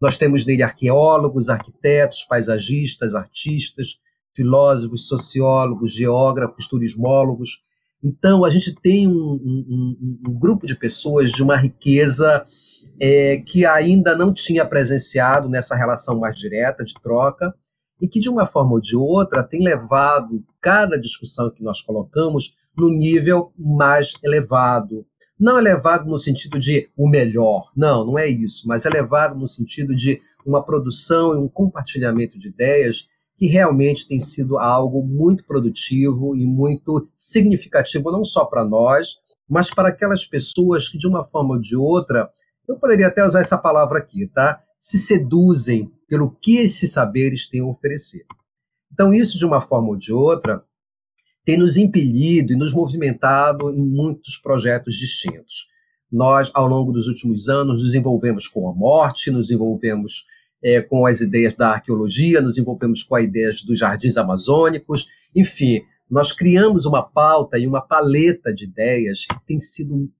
Nós 0.00 0.16
temos 0.16 0.46
nele 0.46 0.62
arqueólogos, 0.62 1.48
arquitetos, 1.48 2.24
paisagistas, 2.24 3.14
artistas, 3.14 3.98
filósofos, 4.34 5.06
sociólogos, 5.06 5.92
geógrafos, 5.92 6.66
turismólogos. 6.66 7.60
Então, 8.02 8.44
a 8.44 8.50
gente 8.50 8.74
tem 8.74 9.06
um, 9.06 9.12
um, 9.12 10.18
um 10.26 10.38
grupo 10.38 10.66
de 10.66 10.74
pessoas 10.74 11.30
de 11.30 11.42
uma 11.42 11.56
riqueza 11.56 12.44
é, 13.00 13.38
que 13.38 13.64
ainda 13.64 14.16
não 14.16 14.32
tinha 14.32 14.64
presenciado 14.64 15.48
nessa 15.48 15.74
relação 15.74 16.18
mais 16.18 16.36
direta 16.36 16.84
de 16.84 16.94
troca 17.02 17.54
e 18.00 18.08
que, 18.08 18.18
de 18.18 18.28
uma 18.28 18.46
forma 18.46 18.72
ou 18.72 18.80
de 18.80 18.96
outra, 18.96 19.42
tem 19.42 19.62
levado 19.62 20.44
cada 20.60 20.98
discussão 20.98 21.50
que 21.50 21.62
nós 21.62 21.80
colocamos 21.80 22.54
no 22.76 22.88
nível 22.88 23.52
mais 23.56 24.14
elevado. 24.24 25.06
Não 25.38 25.58
elevado 25.58 26.08
no 26.08 26.18
sentido 26.18 26.58
de 26.58 26.88
o 26.96 27.08
melhor, 27.08 27.70
não, 27.76 28.04
não 28.06 28.18
é 28.18 28.28
isso, 28.28 28.66
mas 28.66 28.84
elevado 28.84 29.38
no 29.38 29.48
sentido 29.48 29.94
de 29.94 30.20
uma 30.44 30.62
produção 30.62 31.34
e 31.34 31.36
um 31.36 31.48
compartilhamento 31.48 32.38
de 32.38 32.48
ideias 32.48 33.06
que 33.42 33.48
realmente 33.48 34.06
tem 34.06 34.20
sido 34.20 34.56
algo 34.56 35.04
muito 35.04 35.44
produtivo 35.44 36.36
e 36.36 36.46
muito 36.46 37.10
significativo, 37.16 38.12
não 38.12 38.24
só 38.24 38.44
para 38.44 38.64
nós, 38.64 39.16
mas 39.48 39.68
para 39.68 39.88
aquelas 39.88 40.24
pessoas 40.24 40.88
que, 40.88 40.96
de 40.96 41.08
uma 41.08 41.24
forma 41.24 41.54
ou 41.54 41.60
de 41.60 41.74
outra, 41.74 42.30
eu 42.68 42.76
poderia 42.76 43.08
até 43.08 43.26
usar 43.26 43.40
essa 43.40 43.58
palavra 43.58 43.98
aqui, 43.98 44.28
tá? 44.28 44.62
Se 44.78 44.96
seduzem 44.96 45.90
pelo 46.06 46.30
que 46.40 46.58
esses 46.58 46.92
saberes 46.92 47.48
têm 47.48 47.62
a 47.62 47.66
oferecer. 47.66 48.24
Então, 48.92 49.12
isso, 49.12 49.36
de 49.36 49.44
uma 49.44 49.60
forma 49.60 49.88
ou 49.88 49.96
de 49.96 50.12
outra, 50.12 50.62
tem 51.44 51.58
nos 51.58 51.76
impelido 51.76 52.52
e 52.52 52.56
nos 52.56 52.72
movimentado 52.72 53.70
em 53.70 53.84
muitos 53.84 54.36
projetos 54.36 54.94
distintos. 54.94 55.66
Nós, 56.12 56.48
ao 56.54 56.68
longo 56.68 56.92
dos 56.92 57.08
últimos 57.08 57.48
anos, 57.48 57.82
nos 57.82 57.92
envolvemos 57.96 58.46
com 58.46 58.68
a 58.68 58.72
morte, 58.72 59.32
nos 59.32 59.50
envolvemos 59.50 60.24
é, 60.62 60.80
com 60.80 61.06
as 61.06 61.20
ideias 61.20 61.54
da 61.54 61.70
arqueologia, 61.70 62.40
nos 62.40 62.58
envolvemos 62.58 63.02
com 63.02 63.16
as 63.16 63.24
ideias 63.24 63.62
dos 63.62 63.78
jardins 63.78 64.16
amazônicos, 64.16 65.06
enfim, 65.34 65.82
nós 66.10 66.32
criamos 66.32 66.84
uma 66.84 67.02
pauta 67.02 67.58
e 67.58 67.66
uma 67.66 67.80
paleta 67.80 68.52
de 68.52 68.64
ideias 68.64 69.24
que 69.26 69.46
tem 69.46 69.58
sido 69.58 70.10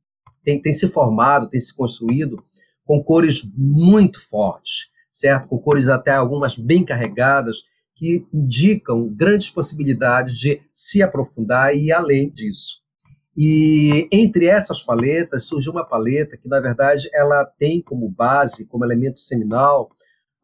tem, 0.43 0.61
tem 0.61 0.73
se 0.73 0.89
formado, 0.89 1.49
tem 1.49 1.61
se 1.61 1.75
construído 1.75 2.43
com 2.85 3.03
cores 3.03 3.43
muito 3.57 4.21
fortes, 4.21 4.89
certo? 5.13 5.49
Com 5.49 5.59
cores 5.59 5.89
até 5.89 6.11
algumas 6.11 6.57
bem 6.57 6.85
carregadas 6.85 7.59
que 7.95 8.27
indicam 8.33 9.09
grandes 9.09 9.51
possibilidades 9.51 10.37
de 10.37 10.61
se 10.75 11.03
aprofundar 11.03 11.75
e 11.77 11.87
ir 11.87 11.93
além 11.93 12.29
disso. 12.31 12.81
E 13.37 14.09
entre 14.11 14.47
essas 14.47 14.83
paletas 14.83 15.45
surgiu 15.45 15.73
uma 15.73 15.85
paleta 15.85 16.37
que, 16.37 16.49
na 16.49 16.61
verdade, 16.61 17.09
ela 17.15 17.45
tem 17.45 17.81
como 17.81 18.09
base, 18.09 18.67
como 18.67 18.85
elemento 18.85 19.21
seminal, 19.21 19.91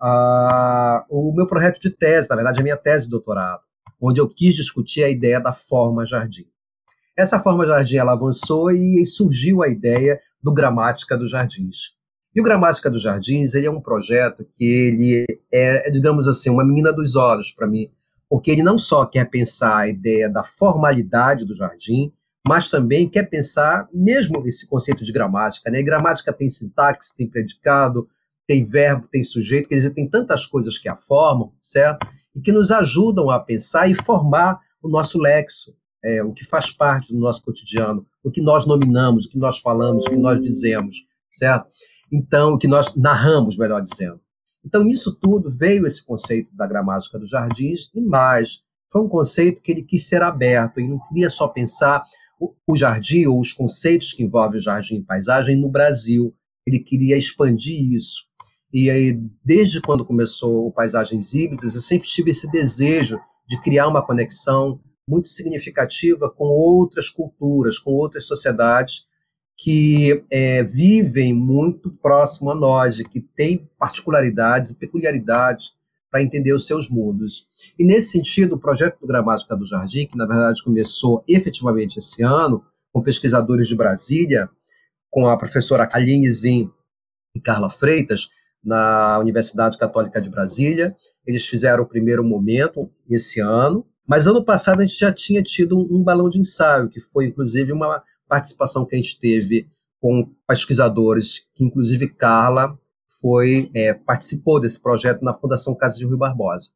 uh, 0.00 1.05
o 1.09 1.33
meu 1.35 1.47
projeto 1.47 1.81
de 1.81 1.90
tese, 1.90 2.28
na 2.28 2.37
verdade, 2.37 2.61
a 2.61 2.62
minha 2.62 2.76
tese 2.76 3.05
de 3.05 3.11
doutorado, 3.11 3.61
onde 4.00 4.21
eu 4.21 4.28
quis 4.28 4.55
discutir 4.55 5.02
a 5.02 5.09
ideia 5.09 5.40
da 5.40 5.52
forma 5.52 6.07
jardim. 6.07 6.47
Essa 7.17 7.40
forma 7.40 7.67
jardim 7.67 7.97
ela 7.97 8.12
avançou 8.12 8.71
e 8.71 9.05
surgiu 9.05 9.62
a 9.62 9.69
ideia 9.69 10.21
do 10.43 10.52
Gramática 10.52 11.17
dos 11.17 11.31
Jardins. 11.31 11.97
E 12.35 12.40
o 12.40 12.45
Gramática 12.45 12.88
dos 12.88 13.02
Jardins 13.02 13.55
ele 13.55 13.67
é 13.67 13.71
um 13.71 13.81
projeto 13.81 14.47
que 14.57 14.64
ele 14.64 15.26
é, 15.52 15.90
digamos 15.90 16.28
assim, 16.28 16.50
uma 16.50 16.64
menina 16.64 16.93
dos 16.93 17.17
olhos 17.17 17.50
para 17.50 17.67
mim, 17.67 17.90
porque 18.31 18.50
ele 18.50 18.62
não 18.62 18.78
só 18.78 19.05
quer 19.05 19.28
pensar 19.28 19.78
a 19.78 19.88
ideia 19.88 20.28
da 20.28 20.45
formalidade 20.45 21.45
do 21.45 21.57
jardim, 21.57 22.12
mas 22.47 22.71
também 22.71 23.09
quer 23.09 23.28
pensar 23.28 23.88
mesmo 23.93 24.47
esse 24.47 24.69
conceito 24.69 25.05
de 25.05 25.12
gramática. 25.12 25.71
Né? 25.71 25.81
E 25.81 25.83
gramática 25.83 26.33
tem 26.33 26.49
sintaxe, 26.49 27.14
tem 27.17 27.28
predicado, 27.28 28.09
tem 28.49 28.64
verbo, 28.64 29.07
tem 29.12 29.23
sujeito, 29.23 29.69
quer 29.69 29.76
dizer, 29.76 29.90
tem 29.90 30.09
tantas 30.09 30.47
coisas 30.47 30.78
que 30.78 30.88
a 30.88 30.97
formam, 30.97 31.52
certo? 31.61 32.09
E 32.35 32.40
que 32.40 32.50
nos 32.50 32.71
ajudam 32.71 33.28
a 33.28 33.38
pensar 33.38 33.90
e 33.90 33.95
formar 33.95 34.59
o 34.83 34.88
nosso 34.88 35.19
lexo, 35.19 35.76
é, 36.02 36.23
o 36.25 36.33
que 36.33 36.47
faz 36.47 36.71
parte 36.71 37.12
do 37.12 37.21
nosso 37.21 37.43
cotidiano, 37.43 38.07
o 38.25 38.31
que 38.31 38.40
nós 38.40 38.67
nominamos, 38.67 39.26
o 39.26 39.28
que 39.28 39.37
nós 39.37 39.59
falamos, 39.59 40.07
o 40.07 40.09
que 40.09 40.17
nós 40.17 40.40
dizemos, 40.40 40.97
certo? 41.31 41.69
Então, 42.11 42.55
o 42.55 42.59
que 42.59 42.67
nós 42.67 42.95
narramos, 42.97 43.59
melhor 43.59 43.83
dizendo. 43.83 44.19
Então, 44.64 44.83
nisso 44.83 45.14
tudo 45.14 45.50
veio 45.50 45.87
esse 45.87 46.02
conceito 46.02 46.49
da 46.57 46.67
gramática 46.67 47.19
dos 47.19 47.28
jardins, 47.28 47.90
e 47.95 48.00
mais, 48.00 48.62
foi 48.90 49.02
um 49.02 49.09
conceito 49.09 49.61
que 49.61 49.71
ele 49.71 49.83
quis 49.83 50.09
ser 50.09 50.23
aberto, 50.23 50.81
e 50.81 50.88
não 50.88 50.99
queria 51.09 51.28
só 51.28 51.49
pensar 51.49 52.02
o, 52.40 52.55
o 52.67 52.75
jardim 52.75 53.26
ou 53.26 53.40
os 53.40 53.52
conceitos 53.52 54.14
que 54.14 54.23
envolvem 54.23 54.59
o 54.59 54.62
jardim 54.62 54.97
e 54.97 55.02
paisagem 55.02 55.55
no 55.55 55.69
Brasil, 55.69 56.35
ele 56.67 56.78
queria 56.78 57.17
expandir 57.17 57.93
isso. 57.93 58.27
E 58.72 58.90
aí, 58.90 59.18
desde 59.44 59.80
quando 59.80 60.04
começou 60.04 60.66
o 60.66 60.72
Paisagens 60.72 61.32
Híbridas, 61.32 61.75
eu 61.75 61.80
sempre 61.80 62.08
tive 62.08 62.30
esse 62.30 62.50
desejo 62.50 63.18
de 63.48 63.60
criar 63.62 63.88
uma 63.88 64.04
conexão 64.04 64.80
muito 65.08 65.28
significativa 65.28 66.30
com 66.30 66.44
outras 66.44 67.08
culturas, 67.08 67.78
com 67.78 67.92
outras 67.92 68.26
sociedades 68.26 69.06
que 69.56 70.25
é, 70.30 70.62
vivem 70.62 71.34
muito 71.34 71.90
próximo 71.90 72.50
a 72.50 72.54
nós 72.54 73.00
e 73.00 73.04
que 73.04 73.20
têm 73.20 73.68
particularidades 73.78 74.70
e 74.70 74.75
peculiaridades 74.75 75.72
para 76.10 76.22
entender 76.22 76.52
os 76.52 76.66
seus 76.66 76.88
mundos. 76.88 77.46
E, 77.78 77.84
nesse 77.84 78.10
sentido, 78.10 78.54
o 78.54 78.58
projeto 78.58 79.00
do 79.00 79.06
Gramática 79.06 79.56
do 79.56 79.66
Jardim, 79.66 80.06
que 80.06 80.16
na 80.16 80.26
verdade 80.26 80.62
começou 80.62 81.25
efetivamente 81.26 81.98
esse 81.98 82.22
ano, 82.22 82.64
com 82.92 83.02
pesquisadores 83.02 83.66
de 83.66 83.75
Brasília, 83.75 84.48
com 85.10 85.26
a 85.26 85.37
professora 85.37 85.88
Aline 85.92 86.30
Zin 86.30 86.70
e 87.34 87.40
Carla 87.40 87.68
Freitas, 87.68 88.28
na 88.68 89.18
Universidade 89.18 89.78
Católica 89.78 90.20
de 90.20 90.28
Brasília. 90.28 90.94
Eles 91.26 91.46
fizeram 91.46 91.82
o 91.82 91.88
primeiro 91.88 92.22
momento 92.22 92.90
esse 93.08 93.40
ano, 93.40 93.87
mas 94.06 94.26
ano 94.26 94.44
passado 94.44 94.80
a 94.80 94.87
gente 94.87 94.98
já 94.98 95.12
tinha 95.12 95.42
tido 95.42 95.78
um, 95.78 96.02
balão 96.02 96.28
de 96.28 96.38
ensaio, 96.38 96.90
que 96.90 97.00
foi 97.00 97.26
inclusive 97.26 97.72
uma 97.72 98.02
participação 98.28 98.84
que 98.84 98.94
a 98.94 98.98
gente 98.98 99.18
teve 99.18 99.66
com 100.00 100.30
pesquisadores, 100.46 101.40
que 101.54 101.64
inclusive 101.64 102.08
Carla 102.08 102.78
foi 103.20 103.70
é, 103.75 103.94
participou 103.94 104.60
desse 104.60 104.80
projeto 104.80 105.25
na 105.25 105.34
Fundação 105.34 105.75
Casa 105.75 105.96
de 105.96 106.04
Rui 106.04 106.16
Barbosa. 106.16 106.68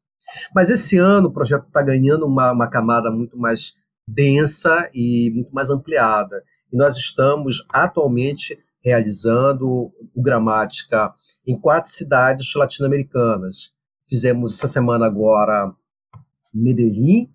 Mas 0.53 0.69
esse 0.69 0.97
ano 0.97 1.27
o 1.27 1.33
projeto 1.33 1.67
está 1.67 1.81
ganhando 1.81 2.25
uma, 2.25 2.51
uma 2.51 2.67
camada 2.67 3.11
muito 3.11 3.37
mais 3.37 3.73
densa 4.07 4.89
e 4.93 5.31
muito 5.33 5.53
mais 5.53 5.69
ampliada. 5.69 6.43
E 6.71 6.75
nós 6.75 6.97
estamos 6.97 7.63
atualmente 7.69 8.57
realizando 8.83 9.91
o 10.13 10.21
Gramática 10.21 11.13
em 11.45 11.59
quatro 11.59 11.91
cidades 11.91 12.53
latino-americanas. 12.55 13.71
Fizemos 14.07 14.53
essa 14.53 14.67
semana 14.67 15.05
agora 15.05 15.73
Medellín 16.53 17.29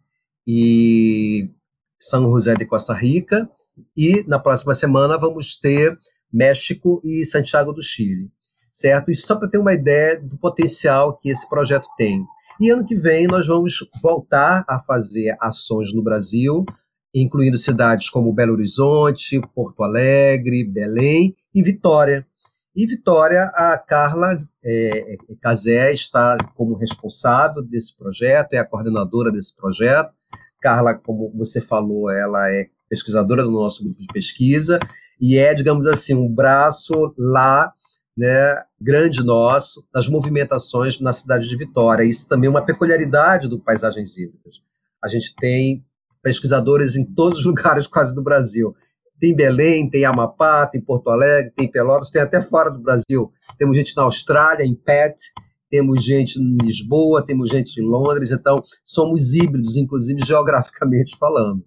e 0.46 1.50
São 1.98 2.22
José 2.30 2.54
de 2.54 2.64
Costa 2.64 2.94
Rica, 2.94 3.48
e 3.96 4.24
na 4.26 4.38
próxima 4.38 4.74
semana 4.74 5.18
vamos 5.18 5.58
ter 5.58 5.98
México 6.32 7.00
e 7.04 7.24
Santiago 7.24 7.72
do 7.72 7.82
Chile, 7.82 8.30
certo? 8.72 9.10
Isso 9.10 9.26
só 9.26 9.36
para 9.36 9.48
ter 9.48 9.58
uma 9.58 9.74
ideia 9.74 10.20
do 10.20 10.36
potencial 10.36 11.16
que 11.16 11.30
esse 11.30 11.48
projeto 11.48 11.88
tem. 11.96 12.24
E 12.60 12.70
ano 12.70 12.84
que 12.84 12.96
vem 12.96 13.26
nós 13.26 13.46
vamos 13.46 13.78
voltar 14.02 14.64
a 14.68 14.80
fazer 14.80 15.36
ações 15.40 15.92
no 15.94 16.02
Brasil, 16.02 16.64
incluindo 17.14 17.56
cidades 17.56 18.10
como 18.10 18.32
Belo 18.32 18.52
Horizonte, 18.52 19.40
Porto 19.54 19.82
Alegre, 19.82 20.64
Belém 20.64 21.36
e 21.54 21.62
Vitória. 21.62 22.26
E 22.78 22.86
Vitória, 22.86 23.46
a 23.56 23.76
Carla 23.76 24.36
é, 24.62 25.14
é, 25.14 25.16
Cazé 25.42 25.92
está 25.92 26.38
como 26.54 26.76
responsável 26.76 27.60
desse 27.60 27.92
projeto, 27.98 28.52
é 28.52 28.58
a 28.58 28.64
coordenadora 28.64 29.32
desse 29.32 29.52
projeto. 29.56 30.12
Carla, 30.60 30.94
como 30.94 31.28
você 31.36 31.60
falou, 31.60 32.08
ela 32.08 32.48
é 32.48 32.68
pesquisadora 32.88 33.42
do 33.42 33.50
nosso 33.50 33.82
grupo 33.82 34.00
de 34.00 34.06
pesquisa 34.06 34.78
e 35.20 35.36
é, 35.36 35.54
digamos 35.54 35.88
assim, 35.88 36.14
um 36.14 36.32
braço 36.32 37.12
lá, 37.18 37.72
né, 38.16 38.62
grande 38.80 39.24
nosso, 39.24 39.84
das 39.92 40.06
movimentações 40.06 41.00
na 41.00 41.12
cidade 41.12 41.48
de 41.48 41.56
Vitória. 41.56 42.04
Isso 42.04 42.28
também 42.28 42.46
é 42.46 42.50
uma 42.50 42.64
peculiaridade 42.64 43.48
do 43.48 43.58
Paisagens 43.58 44.16
Híbridas. 44.16 44.62
A 45.02 45.08
gente 45.08 45.34
tem 45.34 45.84
pesquisadores 46.22 46.94
em 46.94 47.04
todos 47.04 47.40
os 47.40 47.44
lugares 47.46 47.88
quase 47.88 48.14
do 48.14 48.22
Brasil. 48.22 48.72
Tem 49.20 49.34
Belém, 49.34 49.90
tem 49.90 50.04
Amapá, 50.04 50.66
tem 50.66 50.80
Porto 50.80 51.10
Alegre, 51.10 51.52
tem 51.56 51.70
Pelotas, 51.70 52.10
tem 52.10 52.22
até 52.22 52.42
fora 52.42 52.70
do 52.70 52.80
Brasil. 52.80 53.32
Temos 53.58 53.76
gente 53.76 53.96
na 53.96 54.04
Austrália, 54.04 54.64
em 54.64 54.74
Perth, 54.74 55.18
temos 55.70 56.04
gente 56.04 56.38
em 56.38 56.56
Lisboa, 56.58 57.24
temos 57.24 57.50
gente 57.50 57.80
em 57.80 57.84
Londres, 57.84 58.30
então 58.30 58.62
somos 58.84 59.34
híbridos, 59.34 59.76
inclusive 59.76 60.24
geograficamente 60.24 61.16
falando. 61.18 61.64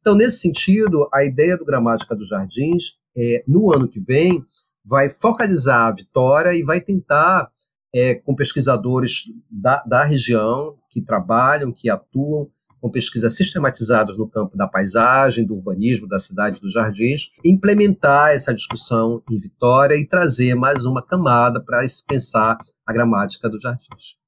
Então, 0.00 0.14
nesse 0.14 0.38
sentido, 0.38 1.08
a 1.12 1.24
ideia 1.24 1.56
do 1.56 1.64
Gramática 1.64 2.14
dos 2.14 2.28
Jardins, 2.28 2.92
é, 3.16 3.44
no 3.46 3.72
ano 3.72 3.88
que 3.88 4.00
vem, 4.00 4.44
vai 4.84 5.08
focalizar 5.08 5.86
a 5.86 5.92
Vitória 5.92 6.52
e 6.52 6.62
vai 6.62 6.80
tentar, 6.80 7.48
é, 7.94 8.14
com 8.16 8.34
pesquisadores 8.34 9.22
da, 9.50 9.82
da 9.86 10.04
região, 10.04 10.74
que 10.90 11.00
trabalham, 11.00 11.72
que 11.72 11.88
atuam 11.88 12.48
com 12.84 12.90
pesquisas 12.90 13.34
sistematizadas 13.34 14.18
no 14.18 14.28
campo 14.28 14.58
da 14.58 14.68
paisagem, 14.68 15.46
do 15.46 15.54
urbanismo, 15.54 16.06
da 16.06 16.18
cidade, 16.18 16.60
dos 16.60 16.74
jardins, 16.74 17.30
implementar 17.42 18.32
essa 18.32 18.52
discussão 18.52 19.22
em 19.30 19.40
Vitória 19.40 19.94
e 19.94 20.06
trazer 20.06 20.54
mais 20.54 20.84
uma 20.84 21.00
camada 21.00 21.62
para 21.62 21.88
se 21.88 22.04
pensar 22.04 22.58
a 22.86 22.92
gramática 22.92 23.48
dos 23.48 23.62
jardins. 23.62 24.18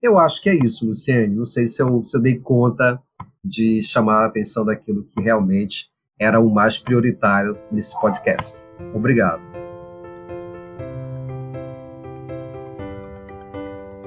Eu 0.00 0.16
acho 0.16 0.40
que 0.40 0.48
é 0.48 0.54
isso, 0.54 0.86
Luciane. 0.86 1.34
Não 1.34 1.44
sei 1.44 1.66
se 1.66 1.82
eu, 1.82 2.04
se 2.04 2.16
eu 2.16 2.22
dei 2.22 2.38
conta 2.38 3.02
de 3.44 3.82
chamar 3.82 4.22
a 4.22 4.26
atenção 4.26 4.64
daquilo 4.64 5.08
que 5.12 5.20
realmente 5.20 5.88
era 6.16 6.38
o 6.38 6.48
mais 6.48 6.78
prioritário 6.78 7.58
nesse 7.68 8.00
podcast. 8.00 8.64
Obrigado. 8.94 9.42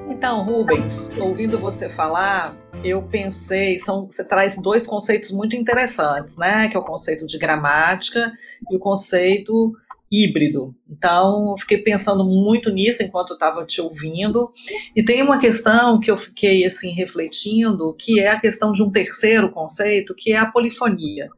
Então, 0.08 0.44
Rubens, 0.44 1.10
ouvindo 1.20 1.58
você 1.58 1.90
falar, 1.90 2.56
eu 2.84 3.02
pensei, 3.02 3.78
são, 3.78 4.06
você 4.06 4.24
traz 4.24 4.56
dois 4.60 4.86
conceitos 4.86 5.30
muito 5.30 5.56
interessantes, 5.56 6.36
né? 6.36 6.68
Que 6.68 6.76
é 6.76 6.80
o 6.80 6.84
conceito 6.84 7.26
de 7.26 7.38
gramática 7.38 8.32
e 8.70 8.76
o 8.76 8.78
conceito 8.78 9.74
híbrido. 10.10 10.74
Então, 10.88 11.54
fiquei 11.58 11.78
pensando 11.78 12.24
muito 12.24 12.70
nisso 12.70 13.02
enquanto 13.02 13.34
estava 13.34 13.64
te 13.64 13.80
ouvindo. 13.80 14.50
E 14.96 15.02
tem 15.02 15.22
uma 15.22 15.38
questão 15.38 16.00
que 16.00 16.10
eu 16.10 16.16
fiquei 16.16 16.64
assim 16.64 16.92
refletindo, 16.92 17.94
que 17.94 18.20
é 18.20 18.30
a 18.30 18.40
questão 18.40 18.72
de 18.72 18.82
um 18.82 18.90
terceiro 18.90 19.50
conceito, 19.50 20.14
que 20.14 20.32
é 20.32 20.38
a 20.38 20.50
polifonia. 20.50 21.28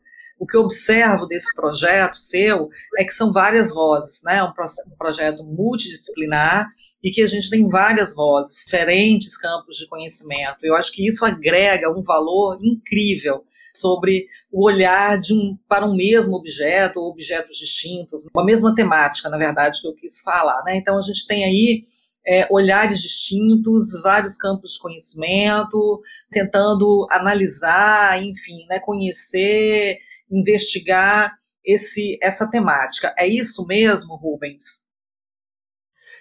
O 0.40 0.47
que 0.47 0.56
eu 0.56 0.62
observo 0.62 1.26
desse 1.26 1.54
projeto 1.54 2.16
seu 2.16 2.70
é 2.99 3.04
que 3.04 3.12
são 3.12 3.30
várias 3.30 3.75
vozes, 3.75 4.23
né? 4.25 4.42
Um, 4.42 4.49
um 4.49 4.97
projeto 4.97 5.44
multidisciplinar 5.44 6.66
e 7.04 7.11
que 7.11 7.23
a 7.23 7.26
gente 7.26 7.50
tem 7.50 7.68
várias 7.68 8.14
vozes, 8.14 8.64
diferentes 8.64 9.37
campos 9.37 9.76
de 9.76 9.87
conhecimento. 9.87 10.56
Eu 10.62 10.75
acho 10.75 10.92
que 10.92 11.06
isso 11.06 11.26
agrega 11.26 11.90
um 11.90 12.02
valor 12.02 12.59
incrível 12.62 13.44
sobre 13.76 14.28
o 14.50 14.64
olhar 14.64 15.20
de 15.20 15.35
um, 15.35 15.59
para 15.68 15.85
um 15.85 15.94
mesmo 15.94 16.35
objeto 16.37 17.00
ou 17.00 17.11
objetos 17.11 17.59
distintos, 17.59 18.26
uma 18.35 18.44
mesma 18.44 18.75
temática, 18.75 19.28
na 19.28 19.37
verdade, 19.37 19.80
que 19.82 19.87
eu 19.87 19.94
quis 19.94 20.23
falar. 20.23 20.64
Né? 20.64 20.76
Então, 20.76 20.99
a 20.99 21.02
gente 21.02 21.26
tem 21.26 21.44
aí 21.44 21.82
é, 22.26 22.47
olhares 22.50 23.00
distintos, 23.00 23.92
vários 24.02 24.37
campos 24.37 24.73
de 24.73 24.80
conhecimento, 24.80 26.00
tentando 26.30 27.06
analisar, 27.11 28.23
enfim, 28.23 28.66
né, 28.68 28.80
conhecer, 28.80 29.99
investigar 30.30 31.37
esse, 31.64 32.18
essa 32.22 32.50
temática. 32.50 33.14
É 33.18 33.26
isso 33.26 33.66
mesmo, 33.66 34.16
Rubens? 34.16 34.87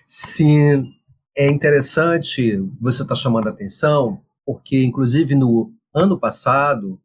Sim, 0.07 0.93
é 1.35 1.49
interessante 1.49 2.57
você 2.81 3.03
estar 3.03 3.15
tá 3.15 3.21
chamando 3.21 3.47
a 3.47 3.51
atenção, 3.51 4.21
porque, 4.45 4.83
inclusive, 4.83 5.35
no 5.35 5.71
ano 5.93 6.19
passado, 6.19 6.99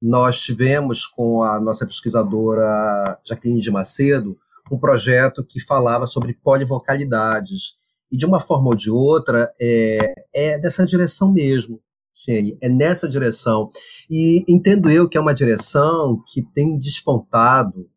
nós 0.00 0.40
tivemos 0.40 1.06
com 1.06 1.42
a 1.42 1.60
nossa 1.60 1.86
pesquisadora 1.86 3.18
Jaqueline 3.24 3.60
de 3.60 3.70
Macedo 3.70 4.38
um 4.70 4.78
projeto 4.78 5.42
que 5.42 5.60
falava 5.60 6.06
sobre 6.06 6.34
polivocalidades. 6.34 7.76
E, 8.10 8.16
de 8.16 8.26
uma 8.26 8.40
forma 8.40 8.68
ou 8.68 8.74
de 8.74 8.90
outra, 8.90 9.52
é, 9.60 10.14
é 10.32 10.58
dessa 10.58 10.84
direção 10.84 11.32
mesmo, 11.32 11.80
Ciene, 12.22 12.58
é 12.60 12.68
nessa 12.68 13.08
direção. 13.08 13.70
E 14.10 14.44
entendo 14.48 14.90
eu 14.90 15.08
que 15.08 15.16
é 15.16 15.20
uma 15.20 15.34
direção 15.34 16.22
que 16.32 16.42
tem 16.42 16.78
despontado, 16.78 17.88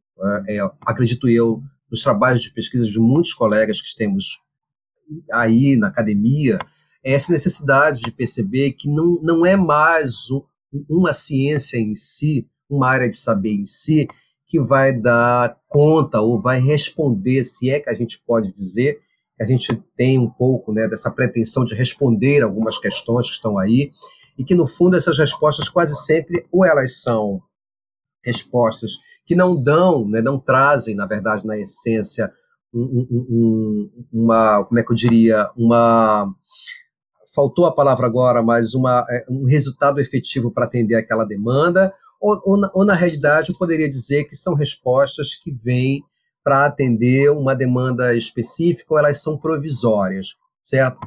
é, 0.47 0.57
é 0.57 0.71
acredito 0.85 1.27
eu, 1.27 1.61
nos 1.89 2.01
trabalhos 2.01 2.41
de 2.41 2.53
pesquisa 2.53 2.85
de 2.85 2.99
muitos 2.99 3.33
colegas 3.33 3.81
que 3.81 3.95
temos 3.95 4.25
aí 5.31 5.75
na 5.75 5.87
academia, 5.87 6.59
essa 7.03 7.31
necessidade 7.31 8.01
de 8.01 8.11
perceber 8.11 8.73
que 8.73 8.87
não, 8.87 9.19
não 9.21 9.45
é 9.45 9.55
mais 9.55 10.29
um, 10.29 10.41
uma 10.89 11.13
ciência 11.13 11.77
em 11.77 11.95
si, 11.95 12.47
uma 12.69 12.87
área 12.87 13.09
de 13.09 13.17
saber 13.17 13.51
em 13.51 13.65
si, 13.65 14.07
que 14.47 14.59
vai 14.59 14.93
dar 14.93 15.57
conta 15.67 16.21
ou 16.21 16.41
vai 16.41 16.59
responder, 16.59 17.43
se 17.43 17.69
é 17.69 17.79
que 17.79 17.89
a 17.89 17.93
gente 17.93 18.21
pode 18.25 18.53
dizer, 18.53 18.99
a 19.41 19.45
gente 19.45 19.75
tem 19.97 20.19
um 20.19 20.29
pouco 20.29 20.71
né, 20.71 20.87
dessa 20.87 21.09
pretensão 21.09 21.65
de 21.65 21.73
responder 21.73 22.43
algumas 22.43 22.77
questões 22.77 23.27
que 23.27 23.33
estão 23.33 23.57
aí, 23.57 23.91
e 24.37 24.43
que, 24.43 24.53
no 24.53 24.67
fundo, 24.67 24.95
essas 24.95 25.17
respostas 25.17 25.67
quase 25.67 25.95
sempre, 26.05 26.45
ou 26.51 26.63
elas 26.63 27.01
são 27.01 27.41
respostas 28.23 28.91
que 29.25 29.35
não 29.35 29.61
dão, 29.61 30.07
né, 30.07 30.21
não 30.21 30.39
trazem, 30.39 30.95
na 30.95 31.07
verdade, 31.07 31.45
na 31.45 31.57
essência, 31.57 32.31
um, 32.73 33.07
um, 33.11 34.05
uma, 34.13 34.63
como 34.63 34.79
é 34.79 34.83
que 34.83 34.91
eu 34.91 34.95
diria, 34.95 35.49
uma 35.57 36.31
faltou 37.33 37.65
a 37.65 37.73
palavra 37.73 38.05
agora, 38.05 38.43
mas 38.43 38.73
uma, 38.73 39.05
é, 39.09 39.25
um 39.29 39.45
resultado 39.45 39.99
efetivo 39.99 40.51
para 40.51 40.65
atender 40.65 40.95
aquela 40.95 41.25
demanda, 41.25 41.93
ou, 42.19 42.39
ou, 42.45 42.57
na, 42.57 42.71
ou, 42.73 42.85
na, 42.85 42.93
realidade 42.93 43.49
eu 43.49 43.57
poderia 43.57 43.89
dizer 43.89 44.25
que 44.25 44.35
são 44.35 44.53
respostas 44.53 45.33
que 45.35 45.51
vêm 45.51 46.03
para 46.43 46.65
atender 46.65 47.31
uma 47.31 47.55
demanda 47.55 48.15
específica 48.15 48.93
ou 48.93 48.99
elas 48.99 49.21
são 49.21 49.37
provisórias, 49.37 50.27
certo? 50.61 50.99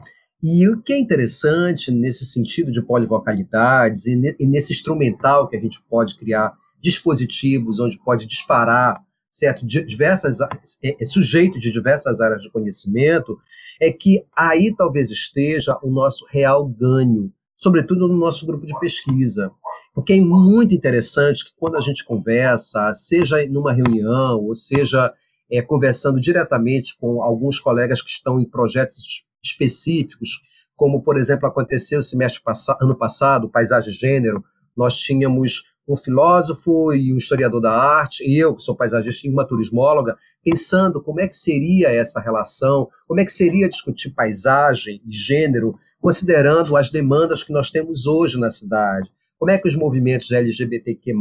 E 0.43 0.69
o 0.69 0.83
que 0.83 0.93
é 0.93 0.99
interessante 0.99 1.91
nesse 1.91 2.27
sentido 2.27 2.71
de 2.71 2.83
polivocalidades 2.83 4.07
e, 4.07 4.15
ne, 4.15 4.37
nesse 4.41 4.73
instrumental 4.73 5.49
que 5.49 5.57
a 5.57 5.61
gente 5.61 5.83
pode 5.89 6.17
criar 6.17 6.53
dispositivos 6.83 7.81
onde 7.81 7.99
pode 7.99 8.27
disparar 8.27 9.03
certo 9.31 9.67
diversas 9.67 10.41
é, 10.41 10.49
é, 10.85 11.49
de 11.59 11.73
diversas 11.73 12.21
áreas 12.21 12.41
de 12.41 12.51
conhecimento 12.51 13.37
é 13.81 13.91
que 13.91 14.25
aí 14.37 14.73
talvez 14.77 15.11
esteja 15.11 15.77
o 15.83 15.91
nosso 15.91 16.25
real 16.31 16.69
ganho, 16.69 17.33
sobretudo 17.57 18.07
no 18.07 18.17
nosso 18.17 18.47
grupo 18.47 18.65
de 18.65 18.79
pesquisa. 18.79 19.51
Porque 19.93 20.13
é 20.13 20.21
muito 20.21 20.75
interessante 20.75 21.45
que 21.45 21.51
quando 21.59 21.77
a 21.77 21.81
gente 21.81 22.05
conversa, 22.05 22.93
seja 22.95 23.45
numa 23.49 23.73
reunião, 23.73 24.41
ou 24.41 24.55
seja 24.55 25.13
é, 25.59 25.63
conversando 25.63 26.21
diretamente 26.21 26.97
com 26.99 27.23
alguns 27.23 27.59
colegas 27.59 28.03
que 28.03 28.11
estão 28.11 28.41
em 28.41 28.49
projetos 28.49 29.25
específicos, 29.43 30.41
como, 30.77 31.03
por 31.03 31.19
exemplo, 31.19 31.47
aconteceu 31.47 32.01
o 32.01 32.03
semestre 32.03 32.43
passado, 32.43 32.79
ano 32.81 32.97
passado, 32.97 33.49
Paisagem 33.49 33.93
Gênero, 33.93 34.43
nós 34.77 34.97
tínhamos 34.97 35.63
um 35.87 35.97
filósofo 35.97 36.93
e 36.95 37.13
um 37.13 37.19
historiador 37.19 37.61
da 37.61 37.73
arte, 37.73 38.25
e 38.25 38.43
eu, 38.43 38.57
que 38.57 38.63
sou 38.63 38.75
paisagista 38.75 39.27
e 39.27 39.31
uma 39.31 39.47
turismóloga, 39.47 40.17
pensando 40.43 41.03
como 41.03 41.21
é 41.21 41.29
que 41.29 41.37
seria 41.37 41.91
essa 41.91 42.21
relação, 42.21 42.89
como 43.07 43.21
é 43.21 43.25
que 43.25 43.33
seria 43.33 43.69
discutir 43.69 44.11
paisagem 44.11 45.01
e 45.05 45.13
gênero, 45.13 45.79
considerando 46.01 46.77
as 46.77 46.91
demandas 46.91 47.43
que 47.43 47.53
nós 47.53 47.71
temos 47.71 48.07
hoje 48.07 48.39
na 48.39 48.51
cidade. 48.51 49.11
Como 49.39 49.51
é 49.51 49.59
que 49.59 49.69
os 49.69 49.77
movimentos 49.77 50.31
LGBTQ+, 50.31 51.13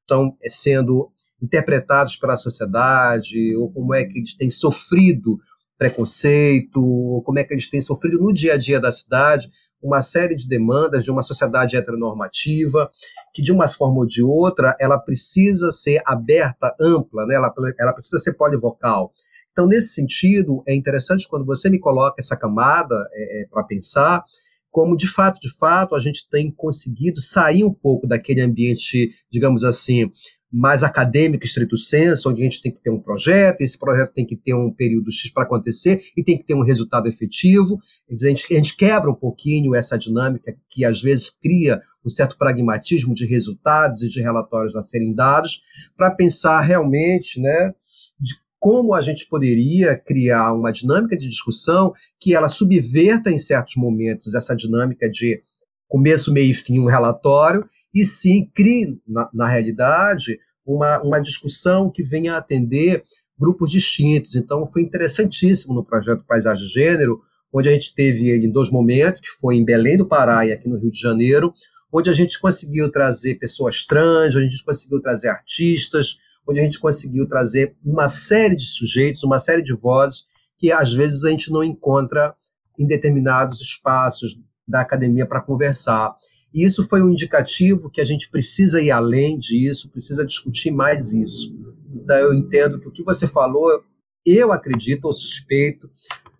estão 0.00 0.36
eh, 0.42 0.50
sendo 0.50 1.10
interpretados 1.42 2.16
pela 2.16 2.36
sociedade, 2.36 3.54
ou 3.56 3.72
como 3.72 3.94
é 3.94 4.04
que 4.04 4.18
eles 4.18 4.34
têm 4.36 4.50
sofrido 4.50 5.38
preconceito, 5.78 6.82
ou 6.82 7.22
como 7.22 7.38
é 7.38 7.44
que 7.44 7.52
eles 7.52 7.68
têm 7.68 7.80
sofrido 7.80 8.18
no 8.18 8.32
dia 8.32 8.54
a 8.54 8.58
dia 8.58 8.80
da 8.80 8.90
cidade, 8.90 9.50
uma 9.82 10.00
série 10.02 10.34
de 10.34 10.48
demandas 10.48 11.04
de 11.04 11.10
uma 11.10 11.22
sociedade 11.22 11.76
heteronormativa, 11.76 12.90
que 13.34 13.42
de 13.42 13.52
uma 13.52 13.68
forma 13.68 13.98
ou 13.98 14.06
de 14.06 14.22
outra, 14.22 14.74
ela 14.80 14.98
precisa 14.98 15.70
ser 15.70 16.02
aberta, 16.06 16.74
ampla, 16.80 17.26
né? 17.26 17.34
ela, 17.34 17.52
ela 17.78 17.92
precisa 17.92 18.18
ser 18.18 18.32
polivocal. 18.32 19.12
Então, 19.52 19.66
nesse 19.66 19.94
sentido, 19.94 20.62
é 20.66 20.74
interessante 20.74 21.28
quando 21.28 21.44
você 21.44 21.70
me 21.70 21.78
coloca 21.78 22.16
essa 22.18 22.36
camada 22.36 22.94
é, 23.12 23.42
é, 23.42 23.46
para 23.48 23.64
pensar, 23.64 24.22
como 24.70 24.96
de 24.96 25.08
fato, 25.08 25.40
de 25.40 25.56
fato, 25.56 25.94
a 25.94 26.00
gente 26.00 26.28
tem 26.28 26.50
conseguido 26.50 27.20
sair 27.20 27.64
um 27.64 27.72
pouco 27.72 28.06
daquele 28.06 28.42
ambiente, 28.42 29.10
digamos 29.32 29.64
assim, 29.64 30.10
mais 30.56 30.82
acadêmico, 30.82 31.44
estrito 31.44 31.76
senso, 31.76 32.30
onde 32.30 32.40
a 32.40 32.44
gente 32.44 32.62
tem 32.62 32.72
que 32.72 32.80
ter 32.80 32.88
um 32.88 32.98
projeto, 32.98 33.60
esse 33.60 33.78
projeto 33.78 34.14
tem 34.14 34.24
que 34.24 34.34
ter 34.34 34.54
um 34.54 34.72
período 34.72 35.12
X 35.12 35.30
para 35.30 35.42
acontecer 35.42 36.02
e 36.16 36.24
tem 36.24 36.38
que 36.38 36.44
ter 36.44 36.54
um 36.54 36.62
resultado 36.62 37.06
efetivo. 37.08 37.78
A 38.10 38.16
gente, 38.16 38.54
a 38.54 38.56
gente 38.56 38.74
quebra 38.74 39.10
um 39.10 39.14
pouquinho 39.14 39.74
essa 39.74 39.98
dinâmica 39.98 40.56
que 40.70 40.82
às 40.82 41.02
vezes 41.02 41.28
cria 41.28 41.82
um 42.02 42.08
certo 42.08 42.38
pragmatismo 42.38 43.14
de 43.14 43.26
resultados 43.26 44.02
e 44.02 44.08
de 44.08 44.22
relatórios 44.22 44.74
a 44.76 44.82
serem 44.82 45.14
dados, 45.14 45.60
para 45.94 46.10
pensar 46.10 46.62
realmente 46.62 47.38
né, 47.38 47.74
de 48.18 48.34
como 48.58 48.94
a 48.94 49.02
gente 49.02 49.28
poderia 49.28 49.94
criar 49.94 50.54
uma 50.54 50.72
dinâmica 50.72 51.18
de 51.18 51.28
discussão 51.28 51.92
que 52.18 52.34
ela 52.34 52.48
subverta 52.48 53.30
em 53.30 53.38
certos 53.38 53.76
momentos 53.76 54.34
essa 54.34 54.56
dinâmica 54.56 55.10
de 55.10 55.42
começo, 55.86 56.32
meio 56.32 56.52
e 56.52 56.54
fim 56.54 56.78
um 56.78 56.86
relatório 56.86 57.68
e 57.96 58.04
sim 58.04 58.50
crie, 58.54 59.00
na, 59.08 59.28
na 59.32 59.48
realidade, 59.48 60.38
uma, 60.66 61.00
uma 61.00 61.20
discussão 61.20 61.88
que 61.90 62.02
venha 62.02 62.36
atender 62.36 63.04
grupos 63.38 63.70
distintos. 63.70 64.34
Então, 64.34 64.66
foi 64.72 64.82
interessantíssimo 64.82 65.74
no 65.74 65.84
projeto 65.84 66.24
Paisagem 66.26 66.64
e 66.64 66.68
Gênero, 66.68 67.20
onde 67.52 67.68
a 67.68 67.72
gente 67.72 67.94
teve 67.94 68.28
ele 68.28 68.46
em 68.46 68.50
dois 68.50 68.70
momentos, 68.70 69.20
que 69.20 69.28
foi 69.40 69.56
em 69.56 69.64
Belém 69.64 69.96
do 69.96 70.06
Pará 70.06 70.44
e 70.44 70.52
aqui 70.52 70.68
no 70.68 70.78
Rio 70.78 70.90
de 70.90 71.00
Janeiro, 71.00 71.54
onde 71.92 72.10
a 72.10 72.12
gente 72.12 72.38
conseguiu 72.40 72.90
trazer 72.90 73.36
pessoas 73.36 73.86
trans, 73.86 74.34
onde 74.34 74.46
a 74.46 74.48
gente 74.48 74.64
conseguiu 74.64 75.00
trazer 75.00 75.28
artistas, 75.28 76.16
onde 76.46 76.60
a 76.60 76.62
gente 76.62 76.78
conseguiu 76.78 77.28
trazer 77.28 77.74
uma 77.84 78.08
série 78.08 78.56
de 78.56 78.66
sujeitos, 78.66 79.22
uma 79.22 79.38
série 79.38 79.62
de 79.62 79.72
vozes 79.72 80.24
que 80.58 80.72
às 80.72 80.92
vezes 80.92 81.24
a 81.24 81.30
gente 81.30 81.50
não 81.50 81.62
encontra 81.62 82.34
em 82.78 82.86
determinados 82.86 83.60
espaços 83.60 84.36
da 84.66 84.80
academia 84.80 85.26
para 85.26 85.40
conversar. 85.40 86.14
E 86.56 86.64
isso 86.64 86.88
foi 86.88 87.02
um 87.02 87.10
indicativo 87.10 87.90
que 87.90 88.00
a 88.00 88.04
gente 88.06 88.30
precisa 88.30 88.80
ir 88.80 88.90
além 88.90 89.38
disso, 89.38 89.90
precisa 89.90 90.24
discutir 90.24 90.70
mais 90.70 91.12
isso. 91.12 91.54
Então, 91.94 92.16
eu 92.16 92.32
entendo 92.32 92.80
que 92.80 92.88
o 92.88 92.90
que 92.90 93.02
você 93.02 93.28
falou, 93.28 93.84
eu 94.24 94.50
acredito 94.50 95.04
ou 95.04 95.12
suspeito, 95.12 95.90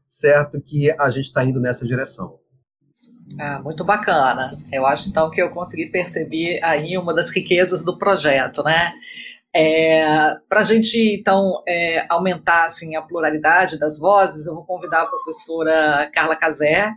certo, 0.09 0.59
que 0.59 0.91
a 0.91 1.11
gente 1.11 1.27
está 1.27 1.45
indo 1.45 1.61
nessa 1.61 1.85
direção. 1.85 2.39
Ah, 3.39 3.61
muito 3.63 3.85
bacana. 3.85 4.59
Eu 4.73 4.87
acho 4.87 5.11
então 5.11 5.31
que 5.31 5.43
eu 5.43 5.51
consegui 5.51 5.91
perceber 5.91 6.61
aí 6.63 6.97
uma 6.97 7.13
das 7.13 7.29
riquezas 7.29 7.85
do 7.85 7.99
projeto, 7.99 8.63
né? 8.63 8.95
É, 9.55 10.35
Para 10.49 10.61
a 10.61 10.65
gente 10.65 10.99
então 11.15 11.63
é, 11.69 12.07
aumentar 12.09 12.65
assim 12.65 12.97
a 12.97 13.03
pluralidade 13.03 13.79
das 13.79 13.99
vozes, 13.99 14.47
eu 14.47 14.55
vou 14.55 14.65
convidar 14.65 15.03
a 15.03 15.07
professora 15.07 16.11
Carla 16.11 16.37
Cazé 16.37 16.91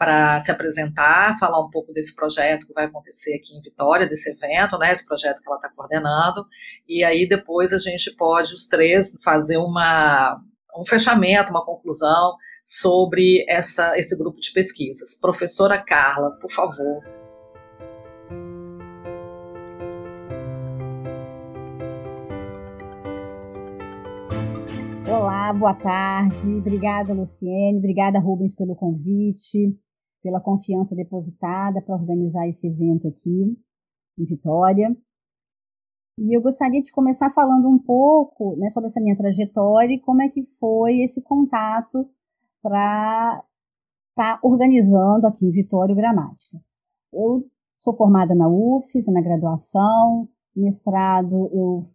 para 0.00 0.40
se 0.40 0.50
apresentar, 0.50 1.38
falar 1.38 1.60
um 1.60 1.68
pouco 1.68 1.92
desse 1.92 2.16
projeto 2.16 2.66
que 2.66 2.72
vai 2.72 2.86
acontecer 2.86 3.34
aqui 3.34 3.54
em 3.54 3.60
Vitória, 3.60 4.08
desse 4.08 4.30
evento, 4.30 4.78
né? 4.78 4.94
Esse 4.94 5.04
projeto 5.06 5.42
que 5.42 5.46
ela 5.46 5.56
está 5.56 5.68
coordenando, 5.68 6.42
e 6.88 7.04
aí 7.04 7.28
depois 7.28 7.70
a 7.70 7.76
gente 7.76 8.10
pode 8.16 8.54
os 8.54 8.66
três 8.66 9.14
fazer 9.22 9.58
uma 9.58 10.40
um 10.74 10.86
fechamento, 10.86 11.50
uma 11.50 11.62
conclusão 11.62 12.34
sobre 12.64 13.44
essa, 13.46 13.98
esse 13.98 14.16
grupo 14.16 14.40
de 14.40 14.50
pesquisas. 14.52 15.18
Professora 15.20 15.76
Carla, 15.76 16.30
por 16.40 16.50
favor. 16.50 17.04
Olá, 25.06 25.52
boa 25.52 25.74
tarde. 25.74 26.56
Obrigada, 26.56 27.12
Luciene. 27.12 27.76
Obrigada, 27.76 28.18
Rubens, 28.18 28.54
pelo 28.54 28.74
convite, 28.74 29.76
pela 30.22 30.40
confiança 30.40 30.94
depositada 30.94 31.80
para 31.82 31.94
organizar 31.94 32.46
esse 32.48 32.66
evento 32.66 33.08
aqui 33.08 33.56
em 34.18 34.24
Vitória. 34.24 34.96
E 36.18 36.36
eu 36.36 36.42
gostaria 36.42 36.82
de 36.82 36.92
começar 36.92 37.30
falando 37.32 37.68
um 37.68 37.78
pouco 37.78 38.56
né, 38.56 38.68
sobre 38.70 38.88
essa 38.88 39.00
minha 39.00 39.16
trajetória 39.16 39.94
e 39.94 40.00
como 40.00 40.22
é 40.22 40.28
que 40.28 40.44
foi 40.58 41.00
esse 41.00 41.22
contato 41.22 42.08
para 42.62 43.42
estar 44.10 44.38
tá 44.38 44.40
organizando 44.42 45.26
aqui 45.26 45.46
em 45.46 45.50
Vitória 45.50 45.92
o 45.92 45.96
Gramática. 45.96 46.58
Eu 47.12 47.46
sou 47.78 47.96
formada 47.96 48.34
na 48.34 48.48
UFES, 48.48 49.06
na 49.06 49.22
graduação, 49.22 50.28
mestrado 50.54 51.48
eu 51.52 51.90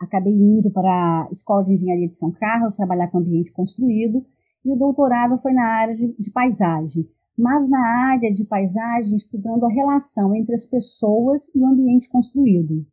acabei 0.00 0.32
indo 0.32 0.70
para 0.70 1.26
a 1.26 1.28
Escola 1.30 1.62
de 1.64 1.74
Engenharia 1.74 2.08
de 2.08 2.16
São 2.16 2.30
Carlos, 2.32 2.76
trabalhar 2.76 3.08
com 3.08 3.18
ambiente 3.18 3.52
construído, 3.52 4.24
e 4.64 4.72
o 4.72 4.76
doutorado 4.76 5.38
foi 5.40 5.52
na 5.52 5.64
área 5.64 5.94
de, 5.94 6.14
de 6.18 6.30
paisagem, 6.30 7.08
mas 7.38 7.68
na 7.70 7.78
área 8.10 8.32
de 8.32 8.44
paisagem 8.44 9.14
estudando 9.14 9.64
a 9.64 9.72
relação 9.72 10.34
entre 10.34 10.56
as 10.56 10.66
pessoas 10.66 11.48
e 11.54 11.60
o 11.60 11.66
ambiente 11.66 12.08
construído. 12.08 12.84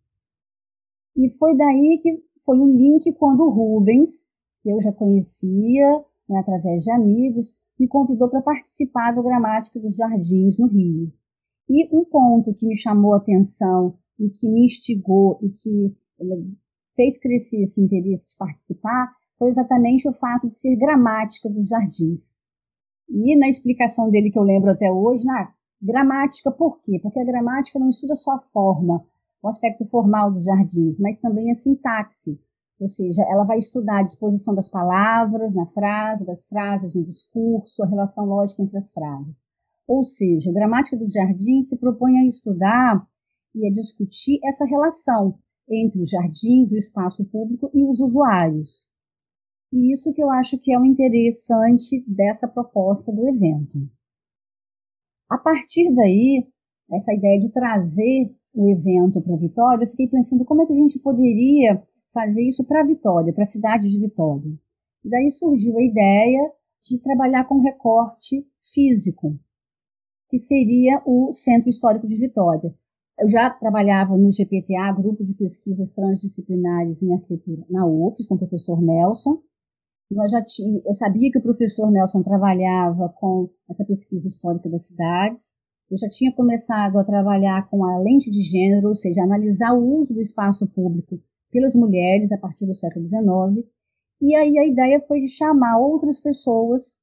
E 1.17 1.31
foi 1.39 1.57
daí 1.57 1.99
que 2.03 2.23
foi 2.45 2.59
o 2.59 2.69
link 2.69 3.11
quando 3.13 3.41
o 3.41 3.49
Rubens, 3.49 4.23
que 4.61 4.69
eu 4.69 4.79
já 4.79 4.91
conhecia 4.91 6.05
né, 6.29 6.37
através 6.37 6.83
de 6.83 6.91
amigos, 6.91 7.57
me 7.79 7.87
convidou 7.87 8.29
para 8.29 8.43
participar 8.43 9.13
do 9.13 9.23
Gramática 9.23 9.79
dos 9.79 9.95
Jardins 9.95 10.59
no 10.59 10.67
Rio. 10.67 11.11
E 11.67 11.87
um 11.91 12.05
ponto 12.05 12.53
que 12.53 12.67
me 12.67 12.77
chamou 12.77 13.15
a 13.15 13.17
atenção 13.17 13.97
e 14.19 14.29
que 14.29 14.47
me 14.47 14.65
instigou 14.65 15.39
e 15.41 15.49
que 15.49 15.95
eh, 16.21 16.43
fez 16.95 17.17
crescer 17.17 17.63
esse 17.63 17.81
interesse 17.81 18.27
de 18.27 18.37
participar 18.37 19.11
foi 19.39 19.49
exatamente 19.49 20.07
o 20.07 20.13
fato 20.13 20.47
de 20.47 20.55
ser 20.55 20.75
gramática 20.75 21.49
dos 21.49 21.67
jardins. 21.67 22.35
E 23.07 23.37
na 23.37 23.47
explicação 23.47 24.09
dele 24.09 24.31
que 24.31 24.39
eu 24.39 24.43
lembro 24.43 24.71
até 24.71 24.91
hoje, 24.91 25.23
na 25.25 25.53
gramática, 25.81 26.51
por 26.51 26.81
quê? 26.81 26.99
Porque 27.01 27.19
a 27.19 27.25
gramática 27.25 27.79
não 27.79 27.89
estuda 27.89 28.15
só 28.15 28.31
a 28.31 28.41
forma, 28.51 29.05
o 29.41 29.47
aspecto 29.47 29.85
formal 29.85 30.31
dos 30.31 30.45
jardins, 30.45 30.99
mas 30.99 31.19
também 31.19 31.51
a 31.51 31.55
sintaxe, 31.55 32.39
ou 32.79 32.89
seja, 32.89 33.23
ela 33.29 33.45
vai 33.45 33.57
estudar 33.57 33.99
a 33.99 34.03
disposição 34.03 34.53
das 34.53 34.67
palavras 34.67 35.53
na 35.53 35.65
frase, 35.67 36.25
das 36.25 36.47
frases 36.47 36.93
no 36.93 37.05
discurso, 37.05 37.83
a 37.83 37.87
relação 37.87 38.25
lógica 38.25 38.63
entre 38.63 38.77
as 38.77 38.91
frases. 38.91 39.43
Ou 39.87 40.03
seja, 40.03 40.49
a 40.49 40.53
gramática 40.53 40.97
dos 40.97 41.13
jardins 41.13 41.69
se 41.69 41.77
propõe 41.77 42.17
a 42.17 42.25
estudar 42.25 43.07
e 43.53 43.65
a 43.67 43.71
discutir 43.71 44.39
essa 44.43 44.65
relação 44.65 45.37
entre 45.69 46.01
os 46.01 46.09
jardins, 46.09 46.71
o 46.71 46.77
espaço 46.77 47.23
público 47.25 47.69
e 47.73 47.83
os 47.83 47.99
usuários. 47.99 48.85
E 49.75 49.91
isso 49.91 50.13
que 50.13 50.23
eu 50.23 50.31
acho 50.31 50.57
que 50.57 50.71
é 50.71 50.79
o 50.79 50.85
interessante 50.85 52.01
dessa 52.07 52.47
proposta 52.47 53.11
do 53.11 53.27
evento. 53.27 53.89
A 55.29 55.37
partir 55.37 55.93
daí, 55.93 56.47
essa 56.93 57.13
ideia 57.13 57.37
de 57.37 57.51
trazer 57.51 58.33
o 58.53 58.69
evento 58.69 59.21
para 59.21 59.35
Vitória, 59.35 59.83
eu 59.83 59.89
fiquei 59.89 60.07
pensando 60.07 60.45
como 60.45 60.61
é 60.61 60.65
que 60.65 60.71
a 60.71 60.77
gente 60.77 60.97
poderia 60.99 61.85
fazer 62.13 62.47
isso 62.47 62.63
para 62.63 62.85
Vitória, 62.85 63.33
para 63.33 63.43
a 63.43 63.47
cidade 63.47 63.91
de 63.91 63.99
Vitória. 63.99 64.49
E 65.03 65.09
daí 65.09 65.29
surgiu 65.29 65.77
a 65.77 65.83
ideia 65.83 66.53
de 66.81 66.97
trabalhar 66.99 67.43
com 67.43 67.59
recorte 67.59 68.47
físico, 68.73 69.37
que 70.29 70.39
seria 70.39 71.01
o 71.05 71.33
Centro 71.33 71.67
Histórico 71.67 72.07
de 72.07 72.15
Vitória. 72.15 72.73
Eu 73.19 73.29
já 73.29 73.49
trabalhava 73.49 74.15
no 74.15 74.31
GPTA, 74.31 74.93
Grupo 74.93 75.21
de 75.21 75.35
Pesquisas 75.35 75.91
Transdisciplinares 75.91 77.01
em 77.01 77.13
Arquitetura, 77.13 77.65
na 77.69 77.85
UFES, 77.85 78.25
com 78.25 78.35
o 78.35 78.39
professor 78.39 78.81
Nelson. 78.81 79.43
Nós 80.11 80.31
já 80.31 80.43
tinha, 80.43 80.81
eu 80.85 80.93
sabia 80.93 81.31
que 81.31 81.39
o 81.39 81.41
professor 81.41 81.91
Nelson 81.91 82.21
trabalhava 82.21 83.09
com 83.09 83.49
essa 83.69 83.83
pesquisa 83.83 84.27
histórica 84.27 84.69
das 84.69 84.87
cidades. 84.87 85.53
Eu 85.89 85.97
já 85.97 86.07
tinha 86.09 86.33
começado 86.33 86.97
a 86.97 87.03
trabalhar 87.03 87.67
com 87.69 87.83
a 87.83 87.99
lente 87.99 88.29
de 88.29 88.41
gênero, 88.41 88.87
ou 88.89 88.95
seja, 88.95 89.23
analisar 89.23 89.73
o 89.73 90.01
uso 90.01 90.13
do 90.13 90.21
espaço 90.21 90.67
público 90.67 91.19
pelas 91.51 91.75
mulheres 91.75 92.31
a 92.31 92.37
partir 92.37 92.65
do 92.65 92.75
século 92.75 93.07
XIX. 93.07 93.67
E 94.21 94.35
aí 94.35 94.57
a 94.59 94.67
ideia 94.67 95.03
foi 95.07 95.21
de 95.21 95.29
chamar 95.29 95.79
outras 95.79 96.21
pessoas 96.21 96.93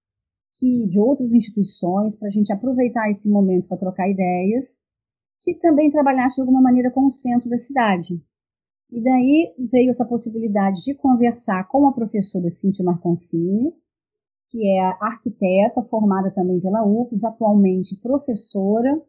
que 0.59 0.87
de 0.87 1.01
outras 1.01 1.33
instituições 1.33 2.15
para 2.17 2.29
a 2.29 2.31
gente 2.31 2.53
aproveitar 2.53 3.11
esse 3.11 3.29
momento 3.29 3.67
para 3.67 3.79
trocar 3.79 4.09
ideias, 4.09 4.77
que 5.43 5.55
também 5.55 5.91
trabalhasse 5.91 6.37
de 6.37 6.43
alguma 6.43 6.63
maneira 6.63 6.91
com 6.91 7.07
o 7.07 7.11
centro 7.11 7.51
da 7.51 7.57
cidade. 7.57 8.23
E 8.93 9.03
daí 9.03 9.55
veio 9.71 9.89
essa 9.89 10.05
possibilidade 10.05 10.83
de 10.85 10.95
conversar 10.95 11.67
com 11.69 11.89
a 11.89 11.93
professora 11.93 12.51
Cíntia 12.51 12.85
Marconcini, 12.85 13.73
que 14.51 14.69
é 14.69 14.83
arquiteta, 15.01 15.83
formada 15.85 16.31
também 16.31 16.61
pela 16.61 16.85
UFES, 16.85 17.25
atualmente 17.25 17.97
professora 17.97 19.01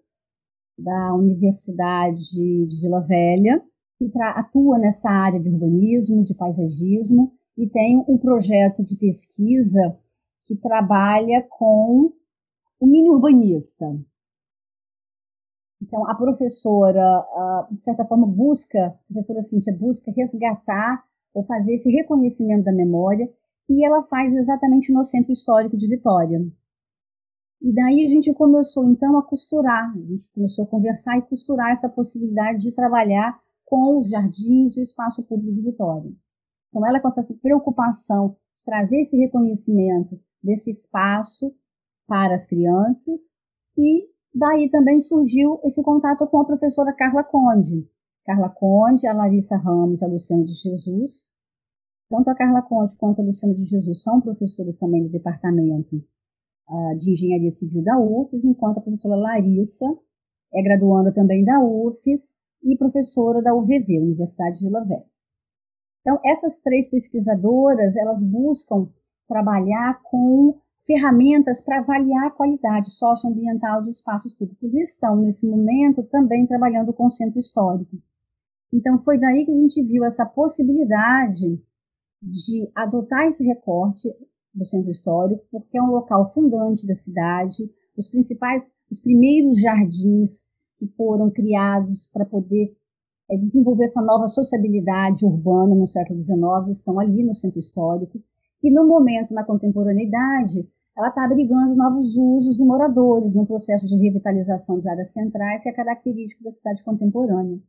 da 0.79 1.13
Universidade 1.13 2.31
de 2.31 2.79
Vila 2.81 3.01
Velha, 3.01 3.61
que 3.97 4.09
atua 4.17 4.79
nessa 4.79 5.09
área 5.09 5.39
de 5.39 5.49
urbanismo, 5.49 6.23
de 6.23 6.33
paisagismo, 6.33 7.33
e 7.57 7.67
tem 7.67 7.97
um 8.07 8.17
projeto 8.17 8.81
de 8.81 8.95
pesquisa 8.95 9.99
que 10.45 10.55
trabalha 10.55 11.45
com 11.49 12.13
o 12.79 12.87
mini 12.87 13.09
urbanista. 13.09 13.85
Então, 15.83 16.09
a 16.09 16.15
professora, 16.15 17.67
de 17.69 17.83
certa 17.83 18.05
forma, 18.05 18.25
busca, 18.25 18.87
a 18.87 19.13
professora 19.13 19.41
Cíntia 19.41 19.75
busca 19.77 20.11
resgatar 20.11 21.03
ou 21.33 21.43
fazer 21.43 21.73
esse 21.73 21.91
reconhecimento 21.91 22.63
da 22.63 22.71
memória 22.71 23.29
e 23.69 23.85
ela 23.85 24.03
faz 24.03 24.33
exatamente 24.33 24.93
no 24.93 25.03
Centro 25.03 25.33
Histórico 25.33 25.75
de 25.75 25.89
Vitória. 25.89 26.39
E 27.61 27.73
daí 27.73 28.05
a 28.05 28.09
gente 28.09 28.33
começou 28.33 28.89
então 28.89 29.17
a 29.17 29.23
costurar, 29.23 29.91
a 29.91 30.01
gente 30.01 30.31
começou 30.33 30.63
a 30.63 30.67
conversar 30.67 31.17
e 31.17 31.21
costurar 31.23 31.71
essa 31.71 31.89
possibilidade 31.89 32.59
de 32.59 32.71
trabalhar 32.71 33.37
com 33.65 33.99
os 33.99 34.09
jardins 34.09 34.77
e 34.77 34.79
o 34.79 34.83
espaço 34.83 35.21
público 35.23 35.53
de 35.53 35.61
Vitória. 35.61 36.11
Então 36.69 36.85
ela 36.87 36.99
com 37.01 37.09
essa 37.09 37.21
preocupação 37.41 38.37
de 38.55 38.63
trazer 38.63 39.01
esse 39.01 39.17
reconhecimento 39.17 40.17
desse 40.41 40.71
espaço 40.71 41.53
para 42.07 42.35
as 42.35 42.47
crianças 42.47 43.19
e 43.77 44.12
daí 44.33 44.69
também 44.69 44.99
surgiu 44.99 45.59
esse 45.63 45.81
contato 45.83 46.25
com 46.27 46.39
a 46.41 46.45
professora 46.45 46.93
Carla 46.93 47.23
Conde. 47.23 47.87
Carla 48.25 48.49
Conde, 48.49 49.05
a 49.05 49.13
Larissa 49.13 49.57
Ramos 49.57 50.01
a 50.01 50.07
Luciana 50.07 50.45
de 50.45 50.53
Jesus, 50.53 51.25
tanto 52.09 52.29
a 52.29 52.35
Carla 52.35 52.61
Conte 52.61 52.97
quanto 52.97 53.21
a 53.21 53.25
Luciana 53.25 53.53
de 53.53 53.65
Jesus 53.65 54.01
são 54.01 54.21
professoras 54.21 54.77
também 54.79 55.03
do 55.03 55.09
departamento 55.09 55.97
uh, 56.69 56.97
de 56.97 57.11
Engenharia 57.11 57.51
Civil 57.51 57.83
da 57.83 57.99
UFES, 57.99 58.45
enquanto 58.45 58.77
a 58.77 58.81
professora 58.81 59.15
Larissa 59.15 59.85
é 60.53 60.61
graduanda 60.61 61.11
também 61.11 61.43
da 61.43 61.59
UFES 61.59 62.33
e 62.63 62.77
professora 62.77 63.41
da 63.41 63.53
UVV, 63.53 63.99
Universidade 63.99 64.59
de 64.59 64.65
Vila. 64.65 64.85
Então, 66.01 66.19
essas 66.25 66.59
três 66.61 66.87
pesquisadoras, 66.87 67.95
elas 67.95 68.21
buscam 68.21 68.89
trabalhar 69.27 70.01
com 70.03 70.59
ferramentas 70.85 71.61
para 71.61 71.79
avaliar 71.79 72.27
a 72.27 72.31
qualidade 72.31 72.91
socioambiental 72.91 73.83
de 73.83 73.89
espaços 73.89 74.33
públicos 74.33 74.73
e 74.73 74.81
estão, 74.81 75.15
nesse 75.15 75.45
momento, 75.45 76.03
também 76.03 76.45
trabalhando 76.45 76.93
com 76.93 77.07
o 77.07 77.11
centro 77.11 77.39
histórico. 77.39 77.97
Então, 78.71 79.01
foi 79.03 79.19
daí 79.19 79.45
que 79.45 79.51
a 79.51 79.55
gente 79.55 79.83
viu 79.83 80.03
essa 80.03 80.25
possibilidade 80.25 81.61
de 82.21 82.71
adotar 82.75 83.27
esse 83.27 83.43
recorte 83.43 84.09
do 84.53 84.65
centro 84.65 84.91
histórico, 84.91 85.43
porque 85.51 85.77
é 85.77 85.81
um 85.81 85.91
local 85.91 86.31
fundante 86.31 86.85
da 86.85 86.95
cidade, 86.95 87.69
os 87.97 88.09
principais, 88.09 88.63
os 88.91 88.99
primeiros 88.99 89.59
jardins 89.59 90.43
que 90.77 90.87
foram 90.95 91.29
criados 91.29 92.09
para 92.11 92.25
poder 92.25 92.75
é, 93.29 93.37
desenvolver 93.37 93.85
essa 93.85 94.01
nova 94.01 94.27
sociabilidade 94.27 95.25
urbana 95.25 95.73
no 95.75 95.87
século 95.87 96.21
XIX 96.21 96.77
estão 96.77 96.99
ali 96.99 97.23
no 97.23 97.33
centro 97.33 97.59
histórico. 97.59 98.21
E 98.63 98.71
no 98.71 98.87
momento, 98.87 99.33
na 99.33 99.43
contemporaneidade, 99.43 100.65
ela 100.95 101.09
está 101.09 101.25
abrigando 101.25 101.75
novos 101.75 102.15
usos 102.15 102.61
e 102.61 102.65
moradores 102.65 103.35
no 103.35 103.45
processo 103.45 103.85
de 103.85 103.97
revitalização 103.97 104.79
de 104.79 104.87
áreas 104.87 105.11
centrais, 105.11 105.61
que 105.61 105.69
é 105.69 105.73
característico 105.73 106.43
da 106.43 106.51
cidade 106.51 106.83
contemporânea. 106.83 107.59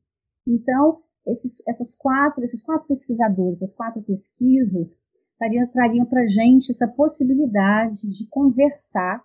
Então, 0.46 1.00
esses, 1.26 1.62
essas 1.66 1.96
quatro, 1.96 2.44
esses 2.44 2.62
quatro 2.62 2.86
pesquisadores, 2.86 3.60
essas 3.60 3.74
quatro 3.74 4.02
pesquisas, 4.02 4.96
trariam, 5.38 5.66
trariam 5.68 6.06
para 6.06 6.22
a 6.22 6.28
gente 6.28 6.70
essa 6.70 6.86
possibilidade 6.86 8.08
de 8.08 8.28
conversar 8.28 9.24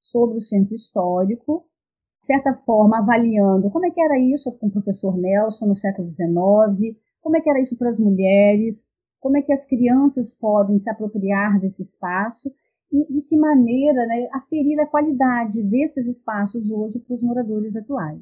sobre 0.00 0.38
o 0.38 0.42
centro 0.42 0.74
histórico, 0.74 1.66
de 2.20 2.28
certa 2.28 2.54
forma 2.64 2.98
avaliando 2.98 3.70
como 3.70 3.84
é 3.84 3.90
que 3.90 4.00
era 4.00 4.18
isso 4.18 4.50
com 4.52 4.68
o 4.68 4.70
professor 4.70 5.18
Nelson 5.18 5.66
no 5.66 5.74
século 5.74 6.08
XIX, 6.08 6.96
como 7.20 7.36
é 7.36 7.40
que 7.40 7.50
era 7.50 7.60
isso 7.60 7.76
para 7.76 7.90
as 7.90 7.98
mulheres, 7.98 8.86
como 9.24 9.38
é 9.38 9.42
que 9.42 9.54
as 9.54 9.64
crianças 9.64 10.34
podem 10.34 10.78
se 10.78 10.90
apropriar 10.90 11.58
desse 11.58 11.80
espaço 11.80 12.52
e 12.92 13.10
de 13.10 13.22
que 13.22 13.38
maneira 13.38 14.06
né, 14.06 14.28
aferir 14.34 14.78
a 14.78 14.86
qualidade 14.86 15.62
desses 15.62 16.06
espaços 16.06 16.70
hoje 16.70 17.00
para 17.00 17.16
os 17.16 17.22
moradores 17.22 17.74
atuais. 17.74 18.20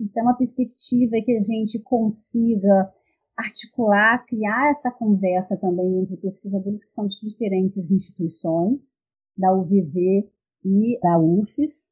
Então, 0.00 0.28
a 0.28 0.34
perspectiva 0.34 1.16
é 1.16 1.22
que 1.22 1.32
a 1.32 1.40
gente 1.40 1.80
consiga 1.80 2.88
articular, 3.36 4.24
criar 4.26 4.70
essa 4.70 4.92
conversa 4.92 5.56
também 5.56 5.98
entre 5.98 6.16
pesquisadores 6.18 6.84
que 6.84 6.92
são 6.92 7.08
de 7.08 7.20
diferentes 7.28 7.90
instituições, 7.90 8.96
da 9.36 9.52
UVV 9.52 10.30
e 10.64 11.00
da 11.00 11.18
UFES, 11.18 11.84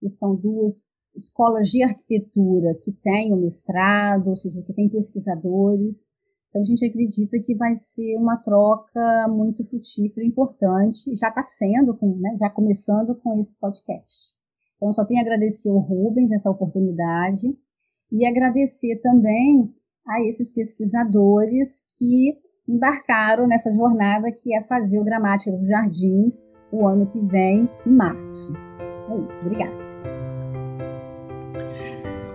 que 0.00 0.10
são 0.10 0.34
duas 0.34 0.84
escolas 1.14 1.68
de 1.68 1.84
arquitetura 1.84 2.74
que 2.82 2.90
têm 2.90 3.32
o 3.32 3.36
mestrado, 3.36 4.30
ou 4.30 4.36
seja, 4.36 4.60
que 4.62 4.72
têm 4.72 4.88
pesquisadores, 4.88 6.04
então, 6.52 6.60
a 6.60 6.64
gente 6.66 6.84
acredita 6.84 7.38
que 7.40 7.54
vai 7.54 7.74
ser 7.74 8.14
uma 8.18 8.36
troca 8.36 9.26
muito 9.30 9.64
frutífera 9.64 10.22
e 10.22 10.28
importante. 10.28 11.14
Já 11.16 11.28
está 11.28 11.42
sendo, 11.42 11.96
com, 11.96 12.14
né, 12.18 12.36
já 12.38 12.50
começando 12.50 13.14
com 13.22 13.40
esse 13.40 13.58
podcast. 13.58 14.34
Então, 14.76 14.92
só 14.92 15.06
tenho 15.06 15.20
a 15.20 15.22
agradecer 15.22 15.70
ao 15.70 15.78
Rubens 15.78 16.30
essa 16.30 16.50
oportunidade 16.50 17.56
e 18.12 18.26
agradecer 18.26 19.00
também 19.00 19.74
a 20.06 20.20
esses 20.26 20.52
pesquisadores 20.52 21.84
que 21.98 22.36
embarcaram 22.68 23.46
nessa 23.46 23.72
jornada 23.72 24.30
que 24.30 24.54
é 24.54 24.62
fazer 24.64 25.00
o 25.00 25.04
Gramática 25.04 25.56
dos 25.56 25.66
Jardins 25.66 26.34
o 26.70 26.86
ano 26.86 27.06
que 27.06 27.20
vem, 27.28 27.66
em 27.86 27.90
março. 27.90 28.52
É 29.10 29.16
isso, 29.30 29.40
obrigada. 29.40 29.91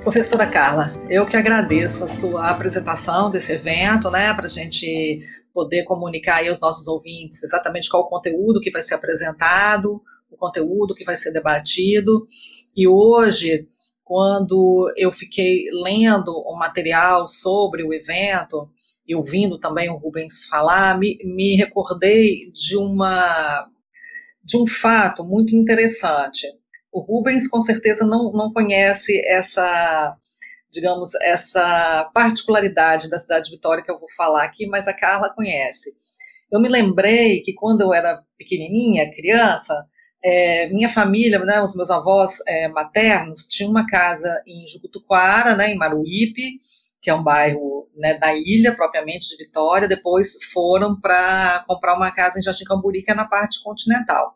Professora 0.07 0.47
Carla, 0.47 0.93
eu 1.09 1.25
que 1.25 1.35
agradeço 1.35 2.05
a 2.05 2.07
sua 2.07 2.49
apresentação 2.49 3.29
desse 3.29 3.51
evento, 3.51 4.09
né, 4.09 4.33
para 4.33 4.45
a 4.45 4.49
gente 4.49 5.19
poder 5.53 5.83
comunicar 5.83 6.37
aí 6.37 6.47
aos 6.47 6.61
nossos 6.61 6.87
ouvintes 6.87 7.43
exatamente 7.43 7.89
qual 7.89 8.03
o 8.03 8.07
conteúdo 8.07 8.61
que 8.61 8.71
vai 8.71 8.81
ser 8.81 8.93
apresentado, 8.93 10.01
o 10.31 10.37
conteúdo 10.37 10.95
que 10.95 11.03
vai 11.03 11.17
ser 11.17 11.33
debatido. 11.33 12.25
E 12.73 12.87
hoje, 12.87 13.67
quando 14.01 14.89
eu 14.95 15.11
fiquei 15.11 15.65
lendo 15.83 16.31
o 16.31 16.57
material 16.57 17.27
sobre 17.27 17.83
o 17.83 17.93
evento 17.93 18.69
e 19.05 19.13
ouvindo 19.13 19.59
também 19.59 19.89
o 19.89 19.97
Rubens 19.97 20.45
falar, 20.45 20.97
me, 20.97 21.19
me 21.25 21.57
recordei 21.57 22.49
de 22.53 22.77
uma 22.77 23.67
de 24.41 24.55
um 24.55 24.65
fato 24.65 25.25
muito 25.25 25.53
interessante. 25.53 26.47
O 26.97 27.01
Rubens 27.01 27.47
com 27.47 27.61
certeza 27.61 28.03
não, 28.07 28.31
não 28.31 28.51
conhece 28.51 29.21
essa, 29.23 30.17
digamos, 30.71 31.13
essa 31.21 32.09
particularidade 32.11 33.07
da 33.07 33.19
cidade 33.19 33.45
de 33.45 33.51
Vitória 33.51 33.83
que 33.83 33.91
eu 33.91 33.99
vou 33.99 34.09
falar 34.17 34.43
aqui, 34.43 34.65
mas 34.65 34.87
a 34.87 34.93
Carla 34.93 35.31
conhece. 35.31 35.93
Eu 36.51 36.59
me 36.59 36.67
lembrei 36.67 37.41
que 37.41 37.53
quando 37.53 37.81
eu 37.81 37.93
era 37.93 38.23
pequenininha, 38.35 39.13
criança, 39.13 39.85
é, 40.25 40.69
minha 40.69 40.89
família, 40.89 41.37
né, 41.45 41.61
os 41.61 41.75
meus 41.75 41.91
avós 41.91 42.37
é, 42.47 42.67
maternos, 42.67 43.45
tinham 43.47 43.69
uma 43.69 43.85
casa 43.85 44.41
em 44.47 44.67
Jucutuquara, 44.67 45.55
né, 45.55 45.73
em 45.73 45.77
Maruípe, 45.77 46.57
que 46.99 47.11
é 47.11 47.13
um 47.13 47.21
bairro 47.21 47.91
né, 47.95 48.15
da 48.15 48.33
ilha, 48.33 48.75
propriamente 48.75 49.29
de 49.29 49.37
Vitória, 49.37 49.87
depois 49.87 50.43
foram 50.51 50.99
para 50.99 51.63
comprar 51.67 51.95
uma 51.95 52.09
casa 52.09 52.39
em 52.39 52.41
Jardim 52.41 52.63
Camburi, 52.63 53.03
que 53.03 53.11
é 53.11 53.13
na 53.13 53.27
parte 53.27 53.61
continental. 53.61 54.33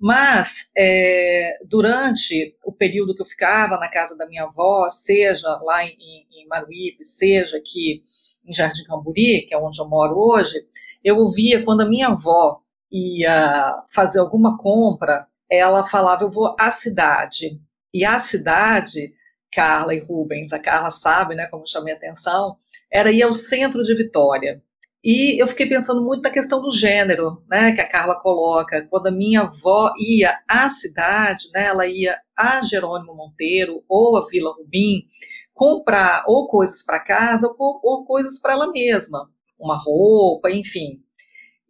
Mas, 0.00 0.70
é, 0.74 1.58
durante 1.66 2.56
o 2.64 2.72
período 2.72 3.14
que 3.14 3.20
eu 3.20 3.26
ficava 3.26 3.76
na 3.76 3.86
casa 3.86 4.16
da 4.16 4.26
minha 4.26 4.44
avó, 4.44 4.88
seja 4.88 5.48
lá 5.62 5.84
em, 5.84 6.26
em 6.32 6.46
Maruípe, 6.48 7.04
seja 7.04 7.58
aqui 7.58 8.02
em 8.42 8.54
Jardim 8.54 8.84
Camburi, 8.84 9.42
que 9.42 9.52
é 9.54 9.58
onde 9.58 9.78
eu 9.78 9.86
moro 9.86 10.16
hoje, 10.18 10.66
eu 11.04 11.18
ouvia 11.18 11.62
quando 11.62 11.82
a 11.82 11.86
minha 11.86 12.08
avó 12.08 12.62
ia 12.90 13.84
fazer 13.90 14.20
alguma 14.20 14.56
compra, 14.56 15.26
ela 15.50 15.86
falava: 15.86 16.24
Eu 16.24 16.30
vou 16.30 16.56
à 16.58 16.70
cidade. 16.70 17.60
E 17.92 18.02
a 18.04 18.20
cidade, 18.20 19.12
Carla 19.52 19.94
e 19.94 20.00
Rubens, 20.00 20.52
a 20.52 20.58
Carla 20.58 20.90
sabe, 20.90 21.34
né, 21.34 21.46
como 21.48 21.66
chamei 21.66 21.92
a 21.92 21.96
atenção, 21.96 22.56
era 22.90 23.12
ir 23.12 23.22
ao 23.22 23.34
centro 23.34 23.82
de 23.82 23.94
Vitória. 23.94 24.62
E 25.02 25.40
eu 25.40 25.48
fiquei 25.48 25.66
pensando 25.66 26.02
muito 26.02 26.22
na 26.22 26.30
questão 26.30 26.60
do 26.60 26.70
gênero, 26.72 27.42
né, 27.48 27.72
que 27.72 27.80
a 27.80 27.88
Carla 27.88 28.20
coloca. 28.20 28.86
Quando 28.90 29.06
a 29.06 29.10
minha 29.10 29.42
avó 29.42 29.94
ia 29.98 30.38
à 30.46 30.68
cidade, 30.68 31.48
né, 31.54 31.66
ela 31.66 31.86
ia 31.86 32.18
a 32.36 32.60
Jerônimo 32.62 33.14
Monteiro 33.14 33.82
ou 33.88 34.18
a 34.18 34.26
Vila 34.26 34.52
Rubim 34.52 35.06
comprar 35.54 36.24
ou 36.26 36.48
coisas 36.48 36.82
para 36.82 37.00
casa 37.00 37.46
ou, 37.58 37.80
ou 37.82 38.04
coisas 38.04 38.38
para 38.40 38.52
ela 38.52 38.70
mesma, 38.70 39.30
uma 39.58 39.76
roupa, 39.76 40.50
enfim. 40.50 41.02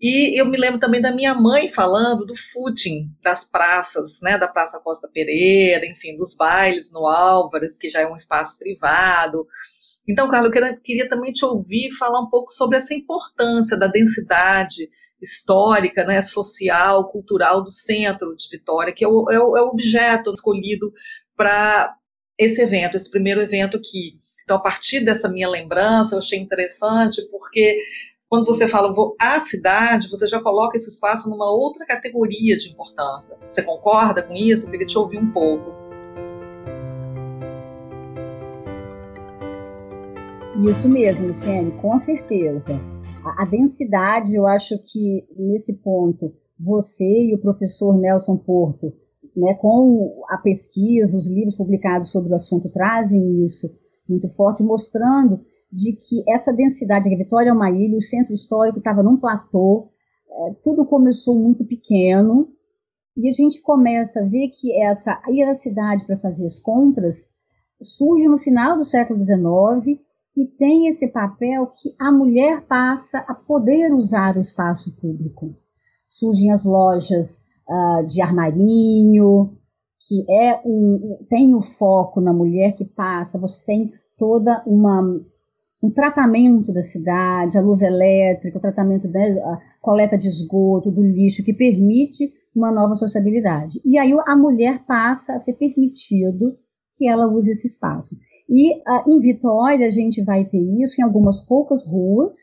E 0.01 0.41
eu 0.41 0.47
me 0.47 0.57
lembro 0.57 0.81
também 0.81 1.01
da 1.01 1.13
minha 1.13 1.35
mãe 1.35 1.69
falando 1.69 2.25
do 2.25 2.35
footing 2.35 3.11
das 3.23 3.45
praças, 3.45 4.21
né, 4.23 4.39
da 4.39 4.49
Praça 4.49 4.81
Costa 4.81 5.09
Pereira, 5.13 5.87
enfim, 5.87 6.17
dos 6.17 6.35
bailes 6.35 6.91
no 6.91 7.07
Álvares, 7.07 7.77
que 7.77 7.91
já 7.91 8.01
é 8.01 8.07
um 8.07 8.17
espaço 8.17 8.59
privado, 8.59 9.47
então, 10.09 10.29
Carlos, 10.29 10.55
eu 10.55 10.81
queria 10.81 11.09
também 11.09 11.33
te 11.33 11.45
ouvir 11.45 11.93
falar 11.93 12.21
um 12.21 12.29
pouco 12.29 12.53
sobre 12.53 12.79
essa 12.79 12.95
importância 12.95 13.77
da 13.77 13.87
densidade 13.87 14.89
histórica, 15.21 16.05
né, 16.05 16.23
social, 16.23 17.11
cultural 17.11 17.63
do 17.63 17.71
centro 17.71 18.35
de 18.35 18.49
Vitória, 18.51 18.93
que 18.93 19.05
é 19.05 19.09
o, 19.09 19.31
é 19.31 19.39
o, 19.39 19.57
é 19.57 19.63
o 19.63 19.69
objeto 19.69 20.33
escolhido 20.33 20.93
para 21.37 21.95
esse 22.39 22.61
evento, 22.63 22.97
esse 22.97 23.11
primeiro 23.11 23.41
evento 23.41 23.77
aqui. 23.77 24.19
Então, 24.43 24.57
a 24.57 24.61
partir 24.61 25.01
dessa 25.01 25.29
minha 25.29 25.49
lembrança, 25.49 26.15
eu 26.15 26.19
achei 26.19 26.39
interessante, 26.39 27.23
porque 27.31 27.79
quando 28.29 28.47
você 28.47 28.67
fala 28.67 28.93
vou 28.93 29.15
à 29.21 29.39
cidade, 29.41 30.09
você 30.09 30.27
já 30.27 30.41
coloca 30.41 30.77
esse 30.77 30.89
espaço 30.89 31.29
numa 31.29 31.51
outra 31.51 31.85
categoria 31.85 32.57
de 32.57 32.71
importância. 32.71 33.37
Você 33.53 33.63
concorda 33.63 34.23
com 34.23 34.35
isso? 34.35 34.67
Eu 34.67 34.71
queria 34.71 34.87
te 34.87 34.97
ouvir 34.97 35.19
um 35.19 35.31
pouco. 35.31 35.80
Isso 40.59 40.89
mesmo, 40.89 41.29
Luciane, 41.29 41.71
com 41.81 41.97
certeza. 41.99 42.73
A, 43.25 43.43
a, 43.43 43.47
densidade, 43.47 44.35
eu 44.35 44.47
acho 44.47 44.77
que 44.79 45.25
nesse 45.37 45.73
ponto, 45.75 46.35
você 46.59 47.05
e 47.05 47.35
o 47.35 47.41
professor 47.41 47.97
Nelson 47.97 48.37
Porto, 48.37 48.93
né, 49.37 49.55
com 49.55 50.23
a 50.29 50.37
pesquisa, 50.39 51.17
os 51.17 51.29
livros 51.29 51.55
publicados 51.55 52.11
sobre 52.11 52.33
o 52.33 52.35
assunto, 52.35 52.69
trazem 52.69 53.45
isso 53.45 53.71
muito 54.09 54.29
forte, 54.35 54.63
mostrando 54.63 55.41
de 55.73 55.93
que 55.93 56.25
essa 56.29 56.53
densidade, 56.53 57.13
a 57.13 57.17
Vitória 57.17 57.51
é 57.51 57.53
uma 57.53 57.71
ilha, 57.71 57.97
o 57.97 58.03
centro 58.03 58.35
histórico 58.35 58.79
estava 58.79 59.05
num 59.05 59.17
platô, 59.17 59.89
é, 60.29 60.55
tudo 60.65 60.85
começou 60.85 61.39
muito 61.39 61.65
pequeno, 61.65 62.49
e 63.17 63.29
a 63.29 63.33
gente 63.33 63.63
começa 63.63 64.21
a 64.21 64.25
ver 64.25 64.49
que 64.49 64.73
essa 64.83 65.21
ir 65.29 65.45
à 65.45 65.55
cidade 65.55 66.05
para 66.05 66.19
fazer 66.19 66.47
as 66.47 66.59
compras 66.59 67.29
surge 67.81 68.27
no 68.27 68.37
final 68.37 68.77
do 68.77 68.85
século 68.85 69.21
XIX 69.21 70.01
e 70.41 70.47
tem 70.47 70.89
esse 70.89 71.07
papel 71.07 71.67
que 71.67 71.95
a 71.99 72.11
mulher 72.11 72.65
passa 72.67 73.19
a 73.29 73.35
poder 73.35 73.93
usar 73.93 74.39
o 74.39 74.41
espaço 74.41 74.97
público. 74.97 75.55
Surgem 76.09 76.51
as 76.51 76.65
lojas 76.65 77.43
uh, 77.69 78.07
de 78.07 78.23
armarinho, 78.23 79.59
que 80.09 80.25
é 80.33 80.59
um, 80.65 81.19
tem 81.29 81.55
o 81.55 81.61
foco 81.61 82.23
na 82.23 82.33
mulher 82.33 82.75
que 82.75 82.87
passa, 82.87 83.39
você 83.39 83.63
tem 83.67 83.93
toda 84.17 84.63
uma 84.67 85.21
um 85.83 85.91
tratamento 85.91 86.73
da 86.75 86.83
cidade, 86.83 87.57
a 87.57 87.63
luz 87.63 87.81
elétrica, 87.81 88.59
o 88.59 88.61
tratamento 88.61 89.11
da 89.11 89.21
coleta 89.81 90.17
de 90.17 90.29
esgoto, 90.29 90.91
do 90.91 91.03
lixo, 91.03 91.43
que 91.43 91.55
permite 91.55 92.31
uma 92.55 92.71
nova 92.71 92.95
sociabilidade. 92.97 93.81
E 93.85 93.99
aí 93.99 94.13
a 94.27 94.37
mulher 94.37 94.85
passa 94.87 95.35
a 95.35 95.39
ser 95.39 95.55
permitido 95.55 96.59
que 96.95 97.09
ela 97.09 97.27
use 97.27 97.51
esse 97.51 97.67
espaço. 97.67 98.15
E 98.51 98.75
uh, 98.79 99.09
em 99.09 99.21
Vitória 99.21 99.87
a 99.87 99.91
gente 99.91 100.25
vai 100.25 100.45
ter 100.45 100.61
isso 100.83 101.01
em 101.01 101.05
algumas 101.05 101.41
poucas 101.47 101.87
ruas, 101.87 102.35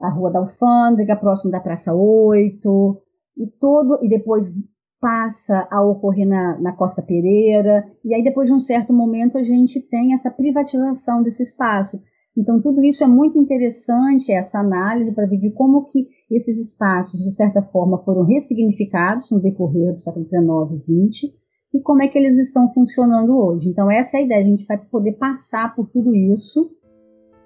a 0.00 0.08
Rua 0.08 0.32
da 0.32 0.38
Alfândega, 0.38 1.16
próximo 1.16 1.50
da 1.50 1.60
Praça 1.60 1.94
8, 1.94 3.02
e 3.36 3.46
todo, 3.60 3.98
e 4.02 4.08
depois 4.08 4.50
passa 4.98 5.68
a 5.70 5.82
ocorrer 5.82 6.26
na, 6.26 6.58
na 6.58 6.72
Costa 6.72 7.02
Pereira, 7.02 7.84
e 8.02 8.14
aí 8.14 8.24
depois 8.24 8.48
de 8.48 8.54
um 8.54 8.58
certo 8.58 8.94
momento 8.94 9.36
a 9.36 9.44
gente 9.44 9.82
tem 9.82 10.14
essa 10.14 10.30
privatização 10.30 11.22
desse 11.22 11.42
espaço. 11.42 12.00
Então 12.34 12.62
tudo 12.62 12.82
isso 12.82 13.04
é 13.04 13.06
muito 13.06 13.38
interessante, 13.38 14.32
essa 14.32 14.60
análise 14.60 15.12
para 15.12 15.26
ver 15.26 15.36
de 15.36 15.50
como 15.50 15.86
que 15.88 16.08
esses 16.30 16.56
espaços, 16.58 17.20
de 17.20 17.34
certa 17.34 17.60
forma, 17.60 18.02
foram 18.02 18.24
ressignificados 18.24 19.30
no 19.30 19.40
decorrer 19.40 19.92
do 19.92 20.00
século 20.00 20.24
XIX 20.24 20.82
e 20.88 21.10
XX 21.10 21.45
e 21.74 21.80
como 21.80 22.02
é 22.02 22.08
que 22.08 22.18
eles 22.18 22.38
estão 22.38 22.72
funcionando 22.72 23.36
hoje. 23.36 23.68
Então, 23.68 23.90
essa 23.90 24.16
é 24.16 24.20
a 24.20 24.22
ideia, 24.24 24.40
a 24.40 24.46
gente 24.46 24.66
vai 24.66 24.78
poder 24.78 25.12
passar 25.12 25.74
por 25.74 25.88
tudo 25.88 26.14
isso 26.14 26.70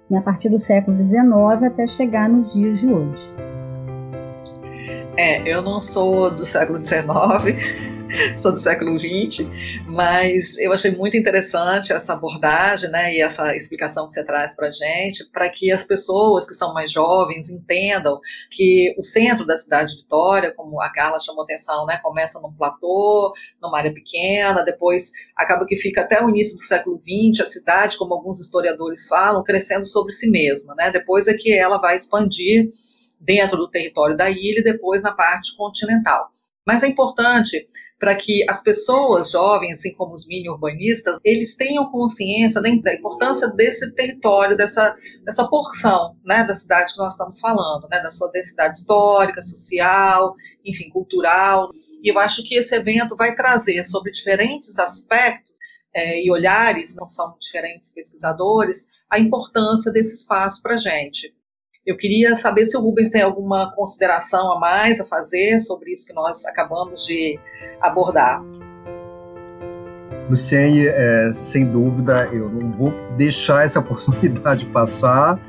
né, 0.09 0.17
a 0.17 0.21
partir 0.21 0.49
do 0.49 0.59
século 0.59 0.99
XIX 0.99 1.23
até 1.65 1.87
chegar 1.87 2.29
nos 2.29 2.53
dias 2.53 2.79
de 2.79 2.91
hoje. 2.91 3.29
É, 5.17 5.41
eu 5.47 5.61
não 5.61 5.81
sou 5.81 6.31
do 6.31 6.45
século 6.45 6.83
XIX, 6.83 7.90
sou 8.41 8.51
do 8.51 8.59
século 8.59 8.99
XX, 8.99 9.47
mas 9.85 10.57
eu 10.57 10.71
achei 10.73 10.91
muito 10.91 11.15
interessante 11.15 11.93
essa 11.93 12.13
abordagem, 12.13 12.89
né, 12.89 13.13
e 13.13 13.21
essa 13.21 13.55
explicação 13.55 14.07
que 14.07 14.13
você 14.13 14.23
traz 14.23 14.55
para 14.55 14.67
a 14.67 14.71
gente, 14.71 15.29
para 15.31 15.49
que 15.49 15.71
as 15.71 15.83
pessoas 15.83 16.47
que 16.47 16.53
são 16.53 16.73
mais 16.73 16.91
jovens 16.91 17.49
entendam 17.49 18.19
que 18.49 18.93
o 18.97 19.03
centro 19.03 19.45
da 19.45 19.57
cidade 19.57 19.93
de 19.95 20.01
Vitória, 20.01 20.53
como 20.55 20.81
a 20.81 20.91
Carla 20.91 21.19
chamou 21.19 21.43
atenção, 21.43 21.85
né, 21.85 21.99
começa 22.01 22.39
num 22.39 22.51
platô, 22.53 23.33
numa 23.61 23.77
área 23.77 23.93
pequena, 23.93 24.63
depois 24.63 25.11
acaba 25.35 25.65
que 25.65 25.77
fica 25.77 26.01
até 26.01 26.23
o 26.23 26.29
início 26.29 26.57
do 26.57 26.63
século 26.63 27.01
XX, 27.01 27.45
a 27.45 27.49
cidade, 27.49 27.97
como 27.97 28.13
alguns 28.13 28.39
historiadores 28.39 29.07
falam, 29.07 29.43
crescendo 29.43 29.87
sobre 29.87 30.13
si 30.13 30.29
mesma, 30.29 30.75
né, 30.75 30.91
depois 30.91 31.27
é 31.27 31.33
que 31.33 31.53
ela 31.53 31.77
vai 31.77 31.95
expandir 31.95 32.69
dentro 33.19 33.57
do 33.57 33.69
território 33.69 34.17
da 34.17 34.29
ilha 34.29 34.59
e 34.59 34.63
depois 34.63 35.03
na 35.03 35.13
parte 35.13 35.55
continental. 35.55 36.29
Mas 36.65 36.83
é 36.83 36.87
importante 36.87 37.67
para 38.01 38.15
que 38.15 38.43
as 38.49 38.63
pessoas 38.63 39.29
jovens, 39.29 39.77
assim 39.77 39.93
como 39.93 40.15
os 40.15 40.27
mini-urbanistas, 40.27 41.19
eles 41.23 41.55
tenham 41.55 41.91
consciência 41.91 42.59
da 42.59 42.67
importância 42.67 43.47
desse 43.49 43.93
território, 43.93 44.57
dessa, 44.57 44.97
dessa 45.23 45.47
porção 45.47 46.17
né, 46.25 46.43
da 46.43 46.55
cidade 46.55 46.93
que 46.93 46.97
nós 46.97 47.13
estamos 47.13 47.39
falando, 47.39 47.87
né, 47.91 47.99
da 47.99 48.09
sua 48.09 48.31
densidade 48.31 48.79
histórica, 48.79 49.43
social, 49.43 50.33
enfim, 50.65 50.89
cultural. 50.89 51.69
E 52.01 52.11
eu 52.11 52.17
acho 52.17 52.43
que 52.43 52.55
esse 52.55 52.73
evento 52.73 53.15
vai 53.15 53.35
trazer 53.35 53.85
sobre 53.85 54.11
diferentes 54.11 54.79
aspectos 54.79 55.51
é, 55.93 56.25
e 56.25 56.31
olhares, 56.31 56.95
não 56.95 57.07
são 57.07 57.37
diferentes 57.39 57.93
pesquisadores, 57.93 58.89
a 59.11 59.19
importância 59.19 59.91
desse 59.91 60.15
espaço 60.15 60.59
para 60.63 60.73
a 60.73 60.79
gente. 60.79 61.35
Eu 61.83 61.97
queria 61.97 62.35
saber 62.35 62.67
se 62.67 62.77
o 62.77 62.81
Rubens 62.81 63.09
tem 63.09 63.23
alguma 63.23 63.73
consideração 63.73 64.53
a 64.53 64.59
mais 64.59 65.01
a 65.01 65.07
fazer 65.07 65.59
sobre 65.61 65.91
isso 65.91 66.05
que 66.05 66.13
nós 66.13 66.45
acabamos 66.45 67.03
de 67.07 67.39
abordar. 67.81 68.39
Luciene, 70.29 70.85
é, 70.85 71.33
sem 71.33 71.65
dúvida, 71.65 72.29
eu 72.31 72.47
não 72.51 72.71
vou 72.71 72.93
deixar 73.17 73.65
essa 73.65 73.79
oportunidade 73.81 74.67
passar, 74.67 75.39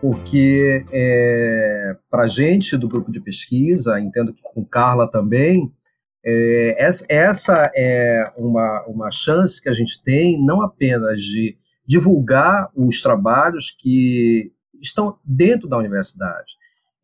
porque 0.00 0.84
é, 0.92 1.96
para 2.08 2.24
a 2.24 2.28
gente 2.28 2.76
do 2.76 2.88
grupo 2.88 3.10
de 3.10 3.20
pesquisa, 3.20 3.98
entendo 3.98 4.32
que 4.32 4.40
com 4.40 4.64
Carla 4.64 5.10
também, 5.10 5.68
é, 6.24 6.76
essa 7.08 7.72
é 7.74 8.30
uma, 8.36 8.84
uma 8.86 9.10
chance 9.10 9.60
que 9.60 9.68
a 9.68 9.74
gente 9.74 10.00
tem, 10.04 10.40
não 10.40 10.62
apenas 10.62 11.20
de 11.20 11.56
divulgar 11.84 12.70
os 12.76 13.02
trabalhos 13.02 13.74
que 13.76 14.52
estão 14.82 15.16
dentro 15.24 15.68
da 15.68 15.78
universidade. 15.78 16.52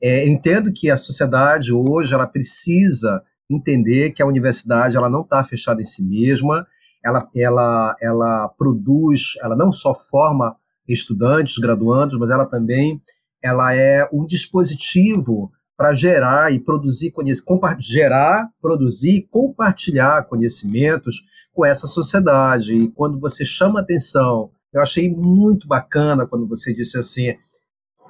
É, 0.03 0.27
entendo 0.29 0.73
que 0.73 0.91
a 0.91 0.97
sociedade 0.97 1.73
hoje 1.73 2.15
ela 2.15 2.27
precisa 2.27 3.23
entender 3.51 4.13
que 4.13 4.23
a 4.23 4.27
universidade 4.27 4.97
ela 4.97 5.09
não 5.09 5.23
está 5.23 5.43
fechada 5.43 5.81
em 5.81 5.85
si 5.85 6.03
mesma, 6.03 6.67
ela, 7.05 7.29
ela, 7.35 7.97
ela 8.01 8.49
produz, 8.59 9.35
ela 9.41 9.57
não 9.57 9.73
só 9.73 9.95
forma 9.95 10.57
estudantes, 10.87 11.59
graduandos, 11.59 12.19
mas 12.19 12.31
ela 12.31 12.47
também 12.47 13.01
ela 13.43 13.75
é 13.75 14.09
um 14.13 14.27
dispositivo 14.27 15.51
para 15.77 15.95
gerar 15.95 16.53
e 16.53 16.59
produzir 16.59 17.13
conhecimento, 17.13 17.77
gerar, 17.79 18.49
produzir 18.61 19.19
e 19.19 19.23
compartilhar 19.23 20.25
conhecimentos 20.25 21.23
com 21.53 21.65
essa 21.65 21.87
sociedade. 21.87 22.75
E 22.75 22.91
quando 22.91 23.21
você 23.21 23.45
chama 23.45 23.81
atenção, 23.81 24.51
eu 24.73 24.83
achei 24.83 25.09
muito 25.09 25.69
bacana 25.69 26.27
quando 26.27 26.49
você 26.49 26.75
disse 26.75 26.99
assim, 26.99 27.35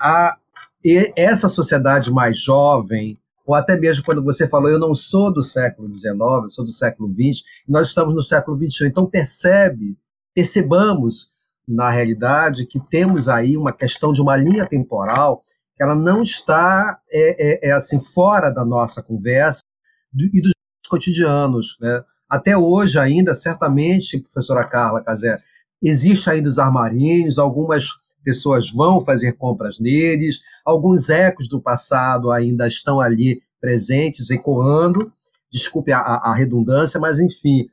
a 0.01 0.37
essa 1.17 1.49
sociedade 1.49 2.11
mais 2.11 2.41
jovem, 2.41 3.19
ou 3.45 3.55
até 3.55 3.77
mesmo 3.77 4.05
quando 4.05 4.23
você 4.23 4.47
falou, 4.47 4.69
eu 4.69 4.79
não 4.79 4.95
sou 4.95 5.33
do 5.33 5.43
século 5.43 5.93
XIX, 5.93 6.15
eu 6.19 6.49
sou 6.49 6.65
do 6.65 6.71
século 6.71 7.09
XX, 7.09 7.43
nós 7.67 7.89
estamos 7.89 8.15
no 8.15 8.23
século 8.23 8.57
XXI. 8.57 8.87
Então, 8.87 9.07
percebe, 9.07 9.97
percebamos, 10.35 11.31
na 11.67 11.91
realidade, 11.91 12.67
que 12.67 12.81
temos 12.81 13.29
aí 13.29 13.57
uma 13.57 13.73
questão 13.73 14.13
de 14.13 14.23
uma 14.23 14.37
linha 14.37 14.67
temporal 14.67 15.43
que 15.77 15.83
ela 15.83 15.95
não 15.95 16.23
está 16.23 16.99
é, 17.11 17.67
é, 17.67 17.69
é 17.69 17.73
assim 17.73 18.01
fora 18.01 18.51
da 18.51 18.65
nossa 18.65 19.03
conversa 19.03 19.61
e 20.15 20.41
dos 20.41 20.53
cotidianos. 20.89 21.77
Né? 21.81 22.03
Até 22.29 22.57
hoje 22.57 22.99
ainda, 22.99 23.35
certamente, 23.35 24.19
professora 24.19 24.65
Carla 24.65 25.03
Casé, 25.03 25.39
existe 25.83 26.29
ainda 26.29 26.49
os 26.49 26.59
armarinhos, 26.59 27.39
algumas 27.39 27.87
pessoas 28.25 28.71
vão 28.71 29.05
fazer 29.05 29.33
compras 29.33 29.79
neles, 29.79 30.41
alguns 30.65 31.09
ecos 31.09 31.49
do 31.49 31.61
passado 31.61 32.31
ainda 32.31 32.67
estão 32.67 33.01
ali 33.01 33.43
presentes, 33.61 34.31
ecoando, 34.31 35.13
desculpe 35.51 35.93
a, 35.93 35.99
a 36.01 36.35
redundância, 36.35 37.01
mas 37.01 37.19
enfim, 37.19 37.69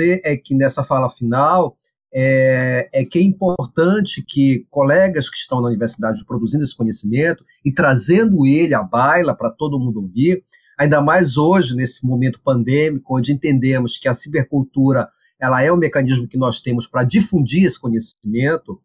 é 0.00 0.36
que 0.36 0.54
nessa 0.54 0.82
fala 0.82 1.10
final 1.10 1.76
é, 2.14 2.88
é, 2.92 3.04
que 3.04 3.18
é 3.18 3.22
importante 3.22 4.22
que 4.22 4.66
colegas 4.70 5.30
que 5.30 5.36
estão 5.36 5.60
na 5.60 5.68
universidade 5.68 6.24
produzindo 6.26 6.62
esse 6.62 6.76
conhecimento 6.76 7.44
e 7.64 7.72
trazendo 7.72 8.46
ele 8.46 8.74
à 8.74 8.82
baila 8.82 9.34
para 9.34 9.50
todo 9.50 9.78
mundo 9.78 10.02
ouvir, 10.02 10.44
ainda 10.78 11.00
mais 11.00 11.36
hoje, 11.36 11.74
nesse 11.74 12.04
momento 12.04 12.40
pandêmico, 12.42 13.16
onde 13.16 13.32
entendemos 13.32 13.96
que 13.96 14.08
a 14.08 14.14
cibercultura 14.14 15.08
ela 15.40 15.62
é 15.62 15.72
o 15.72 15.76
mecanismo 15.76 16.28
que 16.28 16.36
nós 16.36 16.60
temos 16.60 16.86
para 16.86 17.02
difundir 17.02 17.64
esse 17.64 17.80
conhecimento, 17.80 18.80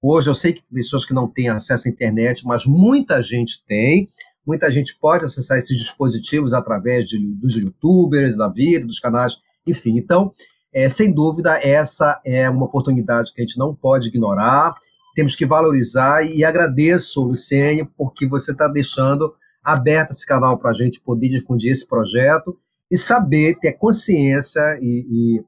Hoje 0.00 0.30
eu 0.30 0.34
sei 0.34 0.52
que 0.52 0.62
pessoas 0.72 1.04
que 1.04 1.12
não 1.12 1.26
têm 1.26 1.48
acesso 1.48 1.88
à 1.88 1.90
internet, 1.90 2.46
mas 2.46 2.64
muita 2.64 3.20
gente 3.22 3.64
tem. 3.66 4.08
Muita 4.46 4.70
gente 4.70 4.96
pode 4.98 5.24
acessar 5.24 5.58
esses 5.58 5.76
dispositivos 5.76 6.54
através 6.54 7.08
de, 7.08 7.18
dos 7.18 7.56
youtubers, 7.56 8.36
da 8.36 8.48
vida, 8.48 8.86
dos 8.86 9.00
canais, 9.00 9.36
enfim. 9.66 9.98
Então, 9.98 10.32
é, 10.72 10.88
sem 10.88 11.12
dúvida, 11.12 11.58
essa 11.60 12.20
é 12.24 12.48
uma 12.48 12.64
oportunidade 12.64 13.32
que 13.34 13.42
a 13.42 13.44
gente 13.44 13.58
não 13.58 13.74
pode 13.74 14.08
ignorar. 14.08 14.74
Temos 15.14 15.34
que 15.34 15.44
valorizar 15.44 16.24
e 16.24 16.44
agradeço, 16.44 17.20
Luciene, 17.20 17.84
porque 17.96 18.26
você 18.26 18.52
está 18.52 18.68
deixando 18.68 19.34
aberto 19.62 20.12
esse 20.12 20.24
canal 20.24 20.56
para 20.58 20.70
a 20.70 20.74
gente 20.74 21.00
poder 21.00 21.28
difundir 21.28 21.72
esse 21.72 21.86
projeto 21.86 22.56
e 22.90 22.96
saber, 22.96 23.58
ter 23.58 23.72
consciência 23.72 24.78
e, 24.80 25.04
e 25.10 25.44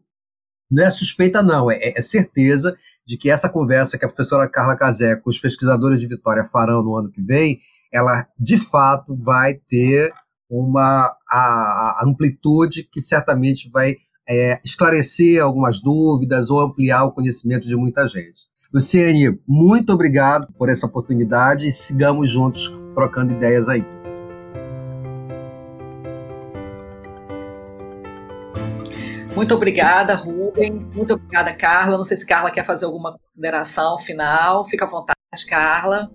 não 0.71 0.85
é 0.85 0.91
suspeita, 0.91 1.43
não, 1.43 1.71
é, 1.71 1.95
é 1.97 2.03
certeza 2.03 2.77
de 3.11 3.17
que 3.17 3.29
essa 3.29 3.49
conversa 3.49 3.99
que 3.99 4.05
a 4.05 4.09
professora 4.09 4.49
Carla 4.49 4.77
Casé 4.77 5.17
com 5.17 5.31
os 5.31 5.37
pesquisadores 5.37 5.99
de 5.99 6.07
Vitória 6.07 6.49
farão 6.53 6.81
no 6.81 6.97
ano 6.97 7.11
que 7.11 7.21
vem, 7.21 7.59
ela 7.93 8.25
de 8.39 8.57
fato 8.57 9.17
vai 9.17 9.55
ter 9.69 10.13
uma 10.49 11.13
a, 11.29 11.99
a 11.99 12.03
amplitude 12.07 12.85
que 12.85 13.01
certamente 13.01 13.69
vai 13.69 13.97
é, 14.29 14.61
esclarecer 14.65 15.43
algumas 15.43 15.83
dúvidas 15.83 16.51
ou 16.51 16.61
ampliar 16.61 17.03
o 17.03 17.11
conhecimento 17.11 17.67
de 17.67 17.75
muita 17.75 18.07
gente. 18.07 18.49
Luciene, 18.73 19.41
muito 19.45 19.93
obrigado 19.93 20.47
por 20.57 20.69
essa 20.69 20.87
oportunidade 20.87 21.69
e 21.69 21.73
sigamos 21.73 22.31
juntos 22.31 22.73
trocando 22.95 23.33
ideias 23.33 23.69
aí. 23.69 23.85
Muito 29.35 29.53
obrigada, 29.53 30.15
Rubens. 30.51 30.85
Muito 30.95 31.15
obrigada, 31.15 31.55
Carla. 31.55 31.97
Não 31.97 32.05
sei 32.05 32.17
se 32.17 32.27
Carla 32.27 32.51
quer 32.51 32.67
fazer 32.67 32.85
alguma 32.85 33.19
consideração 33.19 33.99
final. 34.01 34.67
Fica 34.67 34.85
à 34.85 34.89
vontade, 34.89 35.47
Carla. 35.49 36.11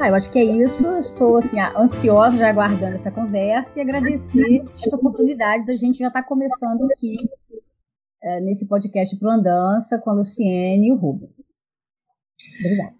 Ah, 0.00 0.08
eu 0.08 0.14
acho 0.14 0.30
que 0.30 0.38
é 0.38 0.44
isso. 0.44 0.86
Estou 0.98 1.38
assim, 1.38 1.58
ansiosa, 1.76 2.36
já 2.36 2.48
aguardando 2.48 2.94
essa 2.94 3.10
conversa 3.10 3.78
e 3.78 3.82
agradecer 3.82 4.62
essa 4.84 4.96
oportunidade 4.96 5.64
da 5.64 5.74
gente 5.74 5.98
já 5.98 6.08
estar 6.08 6.22
tá 6.22 6.28
começando 6.28 6.84
aqui 6.84 7.16
é, 8.22 8.40
nesse 8.40 8.68
podcast 8.68 9.16
Pro 9.18 9.30
Andança 9.30 9.98
com 9.98 10.10
a 10.10 10.14
Luciene 10.14 10.88
e 10.88 10.92
o 10.92 10.96
Rubens. 10.96 11.62
Obrigada. 12.60 12.95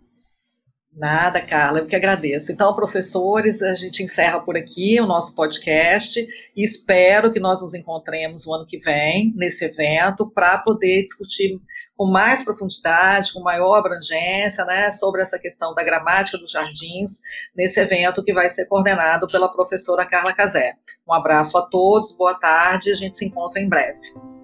Nada, 0.96 1.42
Carla, 1.42 1.80
eu 1.80 1.86
que 1.86 1.94
agradeço. 1.94 2.50
Então, 2.50 2.74
professores, 2.74 3.62
a 3.62 3.74
gente 3.74 4.02
encerra 4.02 4.40
por 4.40 4.56
aqui 4.56 4.98
o 4.98 5.06
nosso 5.06 5.36
podcast 5.36 6.26
e 6.56 6.64
espero 6.64 7.30
que 7.30 7.38
nós 7.38 7.60
nos 7.60 7.74
encontremos 7.74 8.46
o 8.46 8.54
ano 8.54 8.66
que 8.66 8.78
vem 8.78 9.30
nesse 9.36 9.66
evento 9.66 10.30
para 10.30 10.56
poder 10.56 11.02
discutir 11.02 11.60
com 11.94 12.06
mais 12.06 12.42
profundidade, 12.42 13.34
com 13.34 13.40
maior 13.40 13.74
abrangência, 13.74 14.64
né, 14.64 14.90
sobre 14.90 15.20
essa 15.20 15.38
questão 15.38 15.74
da 15.74 15.84
gramática 15.84 16.38
dos 16.38 16.52
jardins 16.52 17.20
nesse 17.54 17.78
evento 17.78 18.24
que 18.24 18.32
vai 18.32 18.48
ser 18.48 18.64
coordenado 18.64 19.26
pela 19.26 19.52
professora 19.52 20.06
Carla 20.06 20.32
Casé. 20.32 20.76
Um 21.06 21.12
abraço 21.12 21.58
a 21.58 21.62
todos, 21.66 22.16
boa 22.16 22.34
tarde, 22.38 22.90
a 22.90 22.94
gente 22.94 23.18
se 23.18 23.26
encontra 23.26 23.60
em 23.60 23.68
breve. 23.68 24.35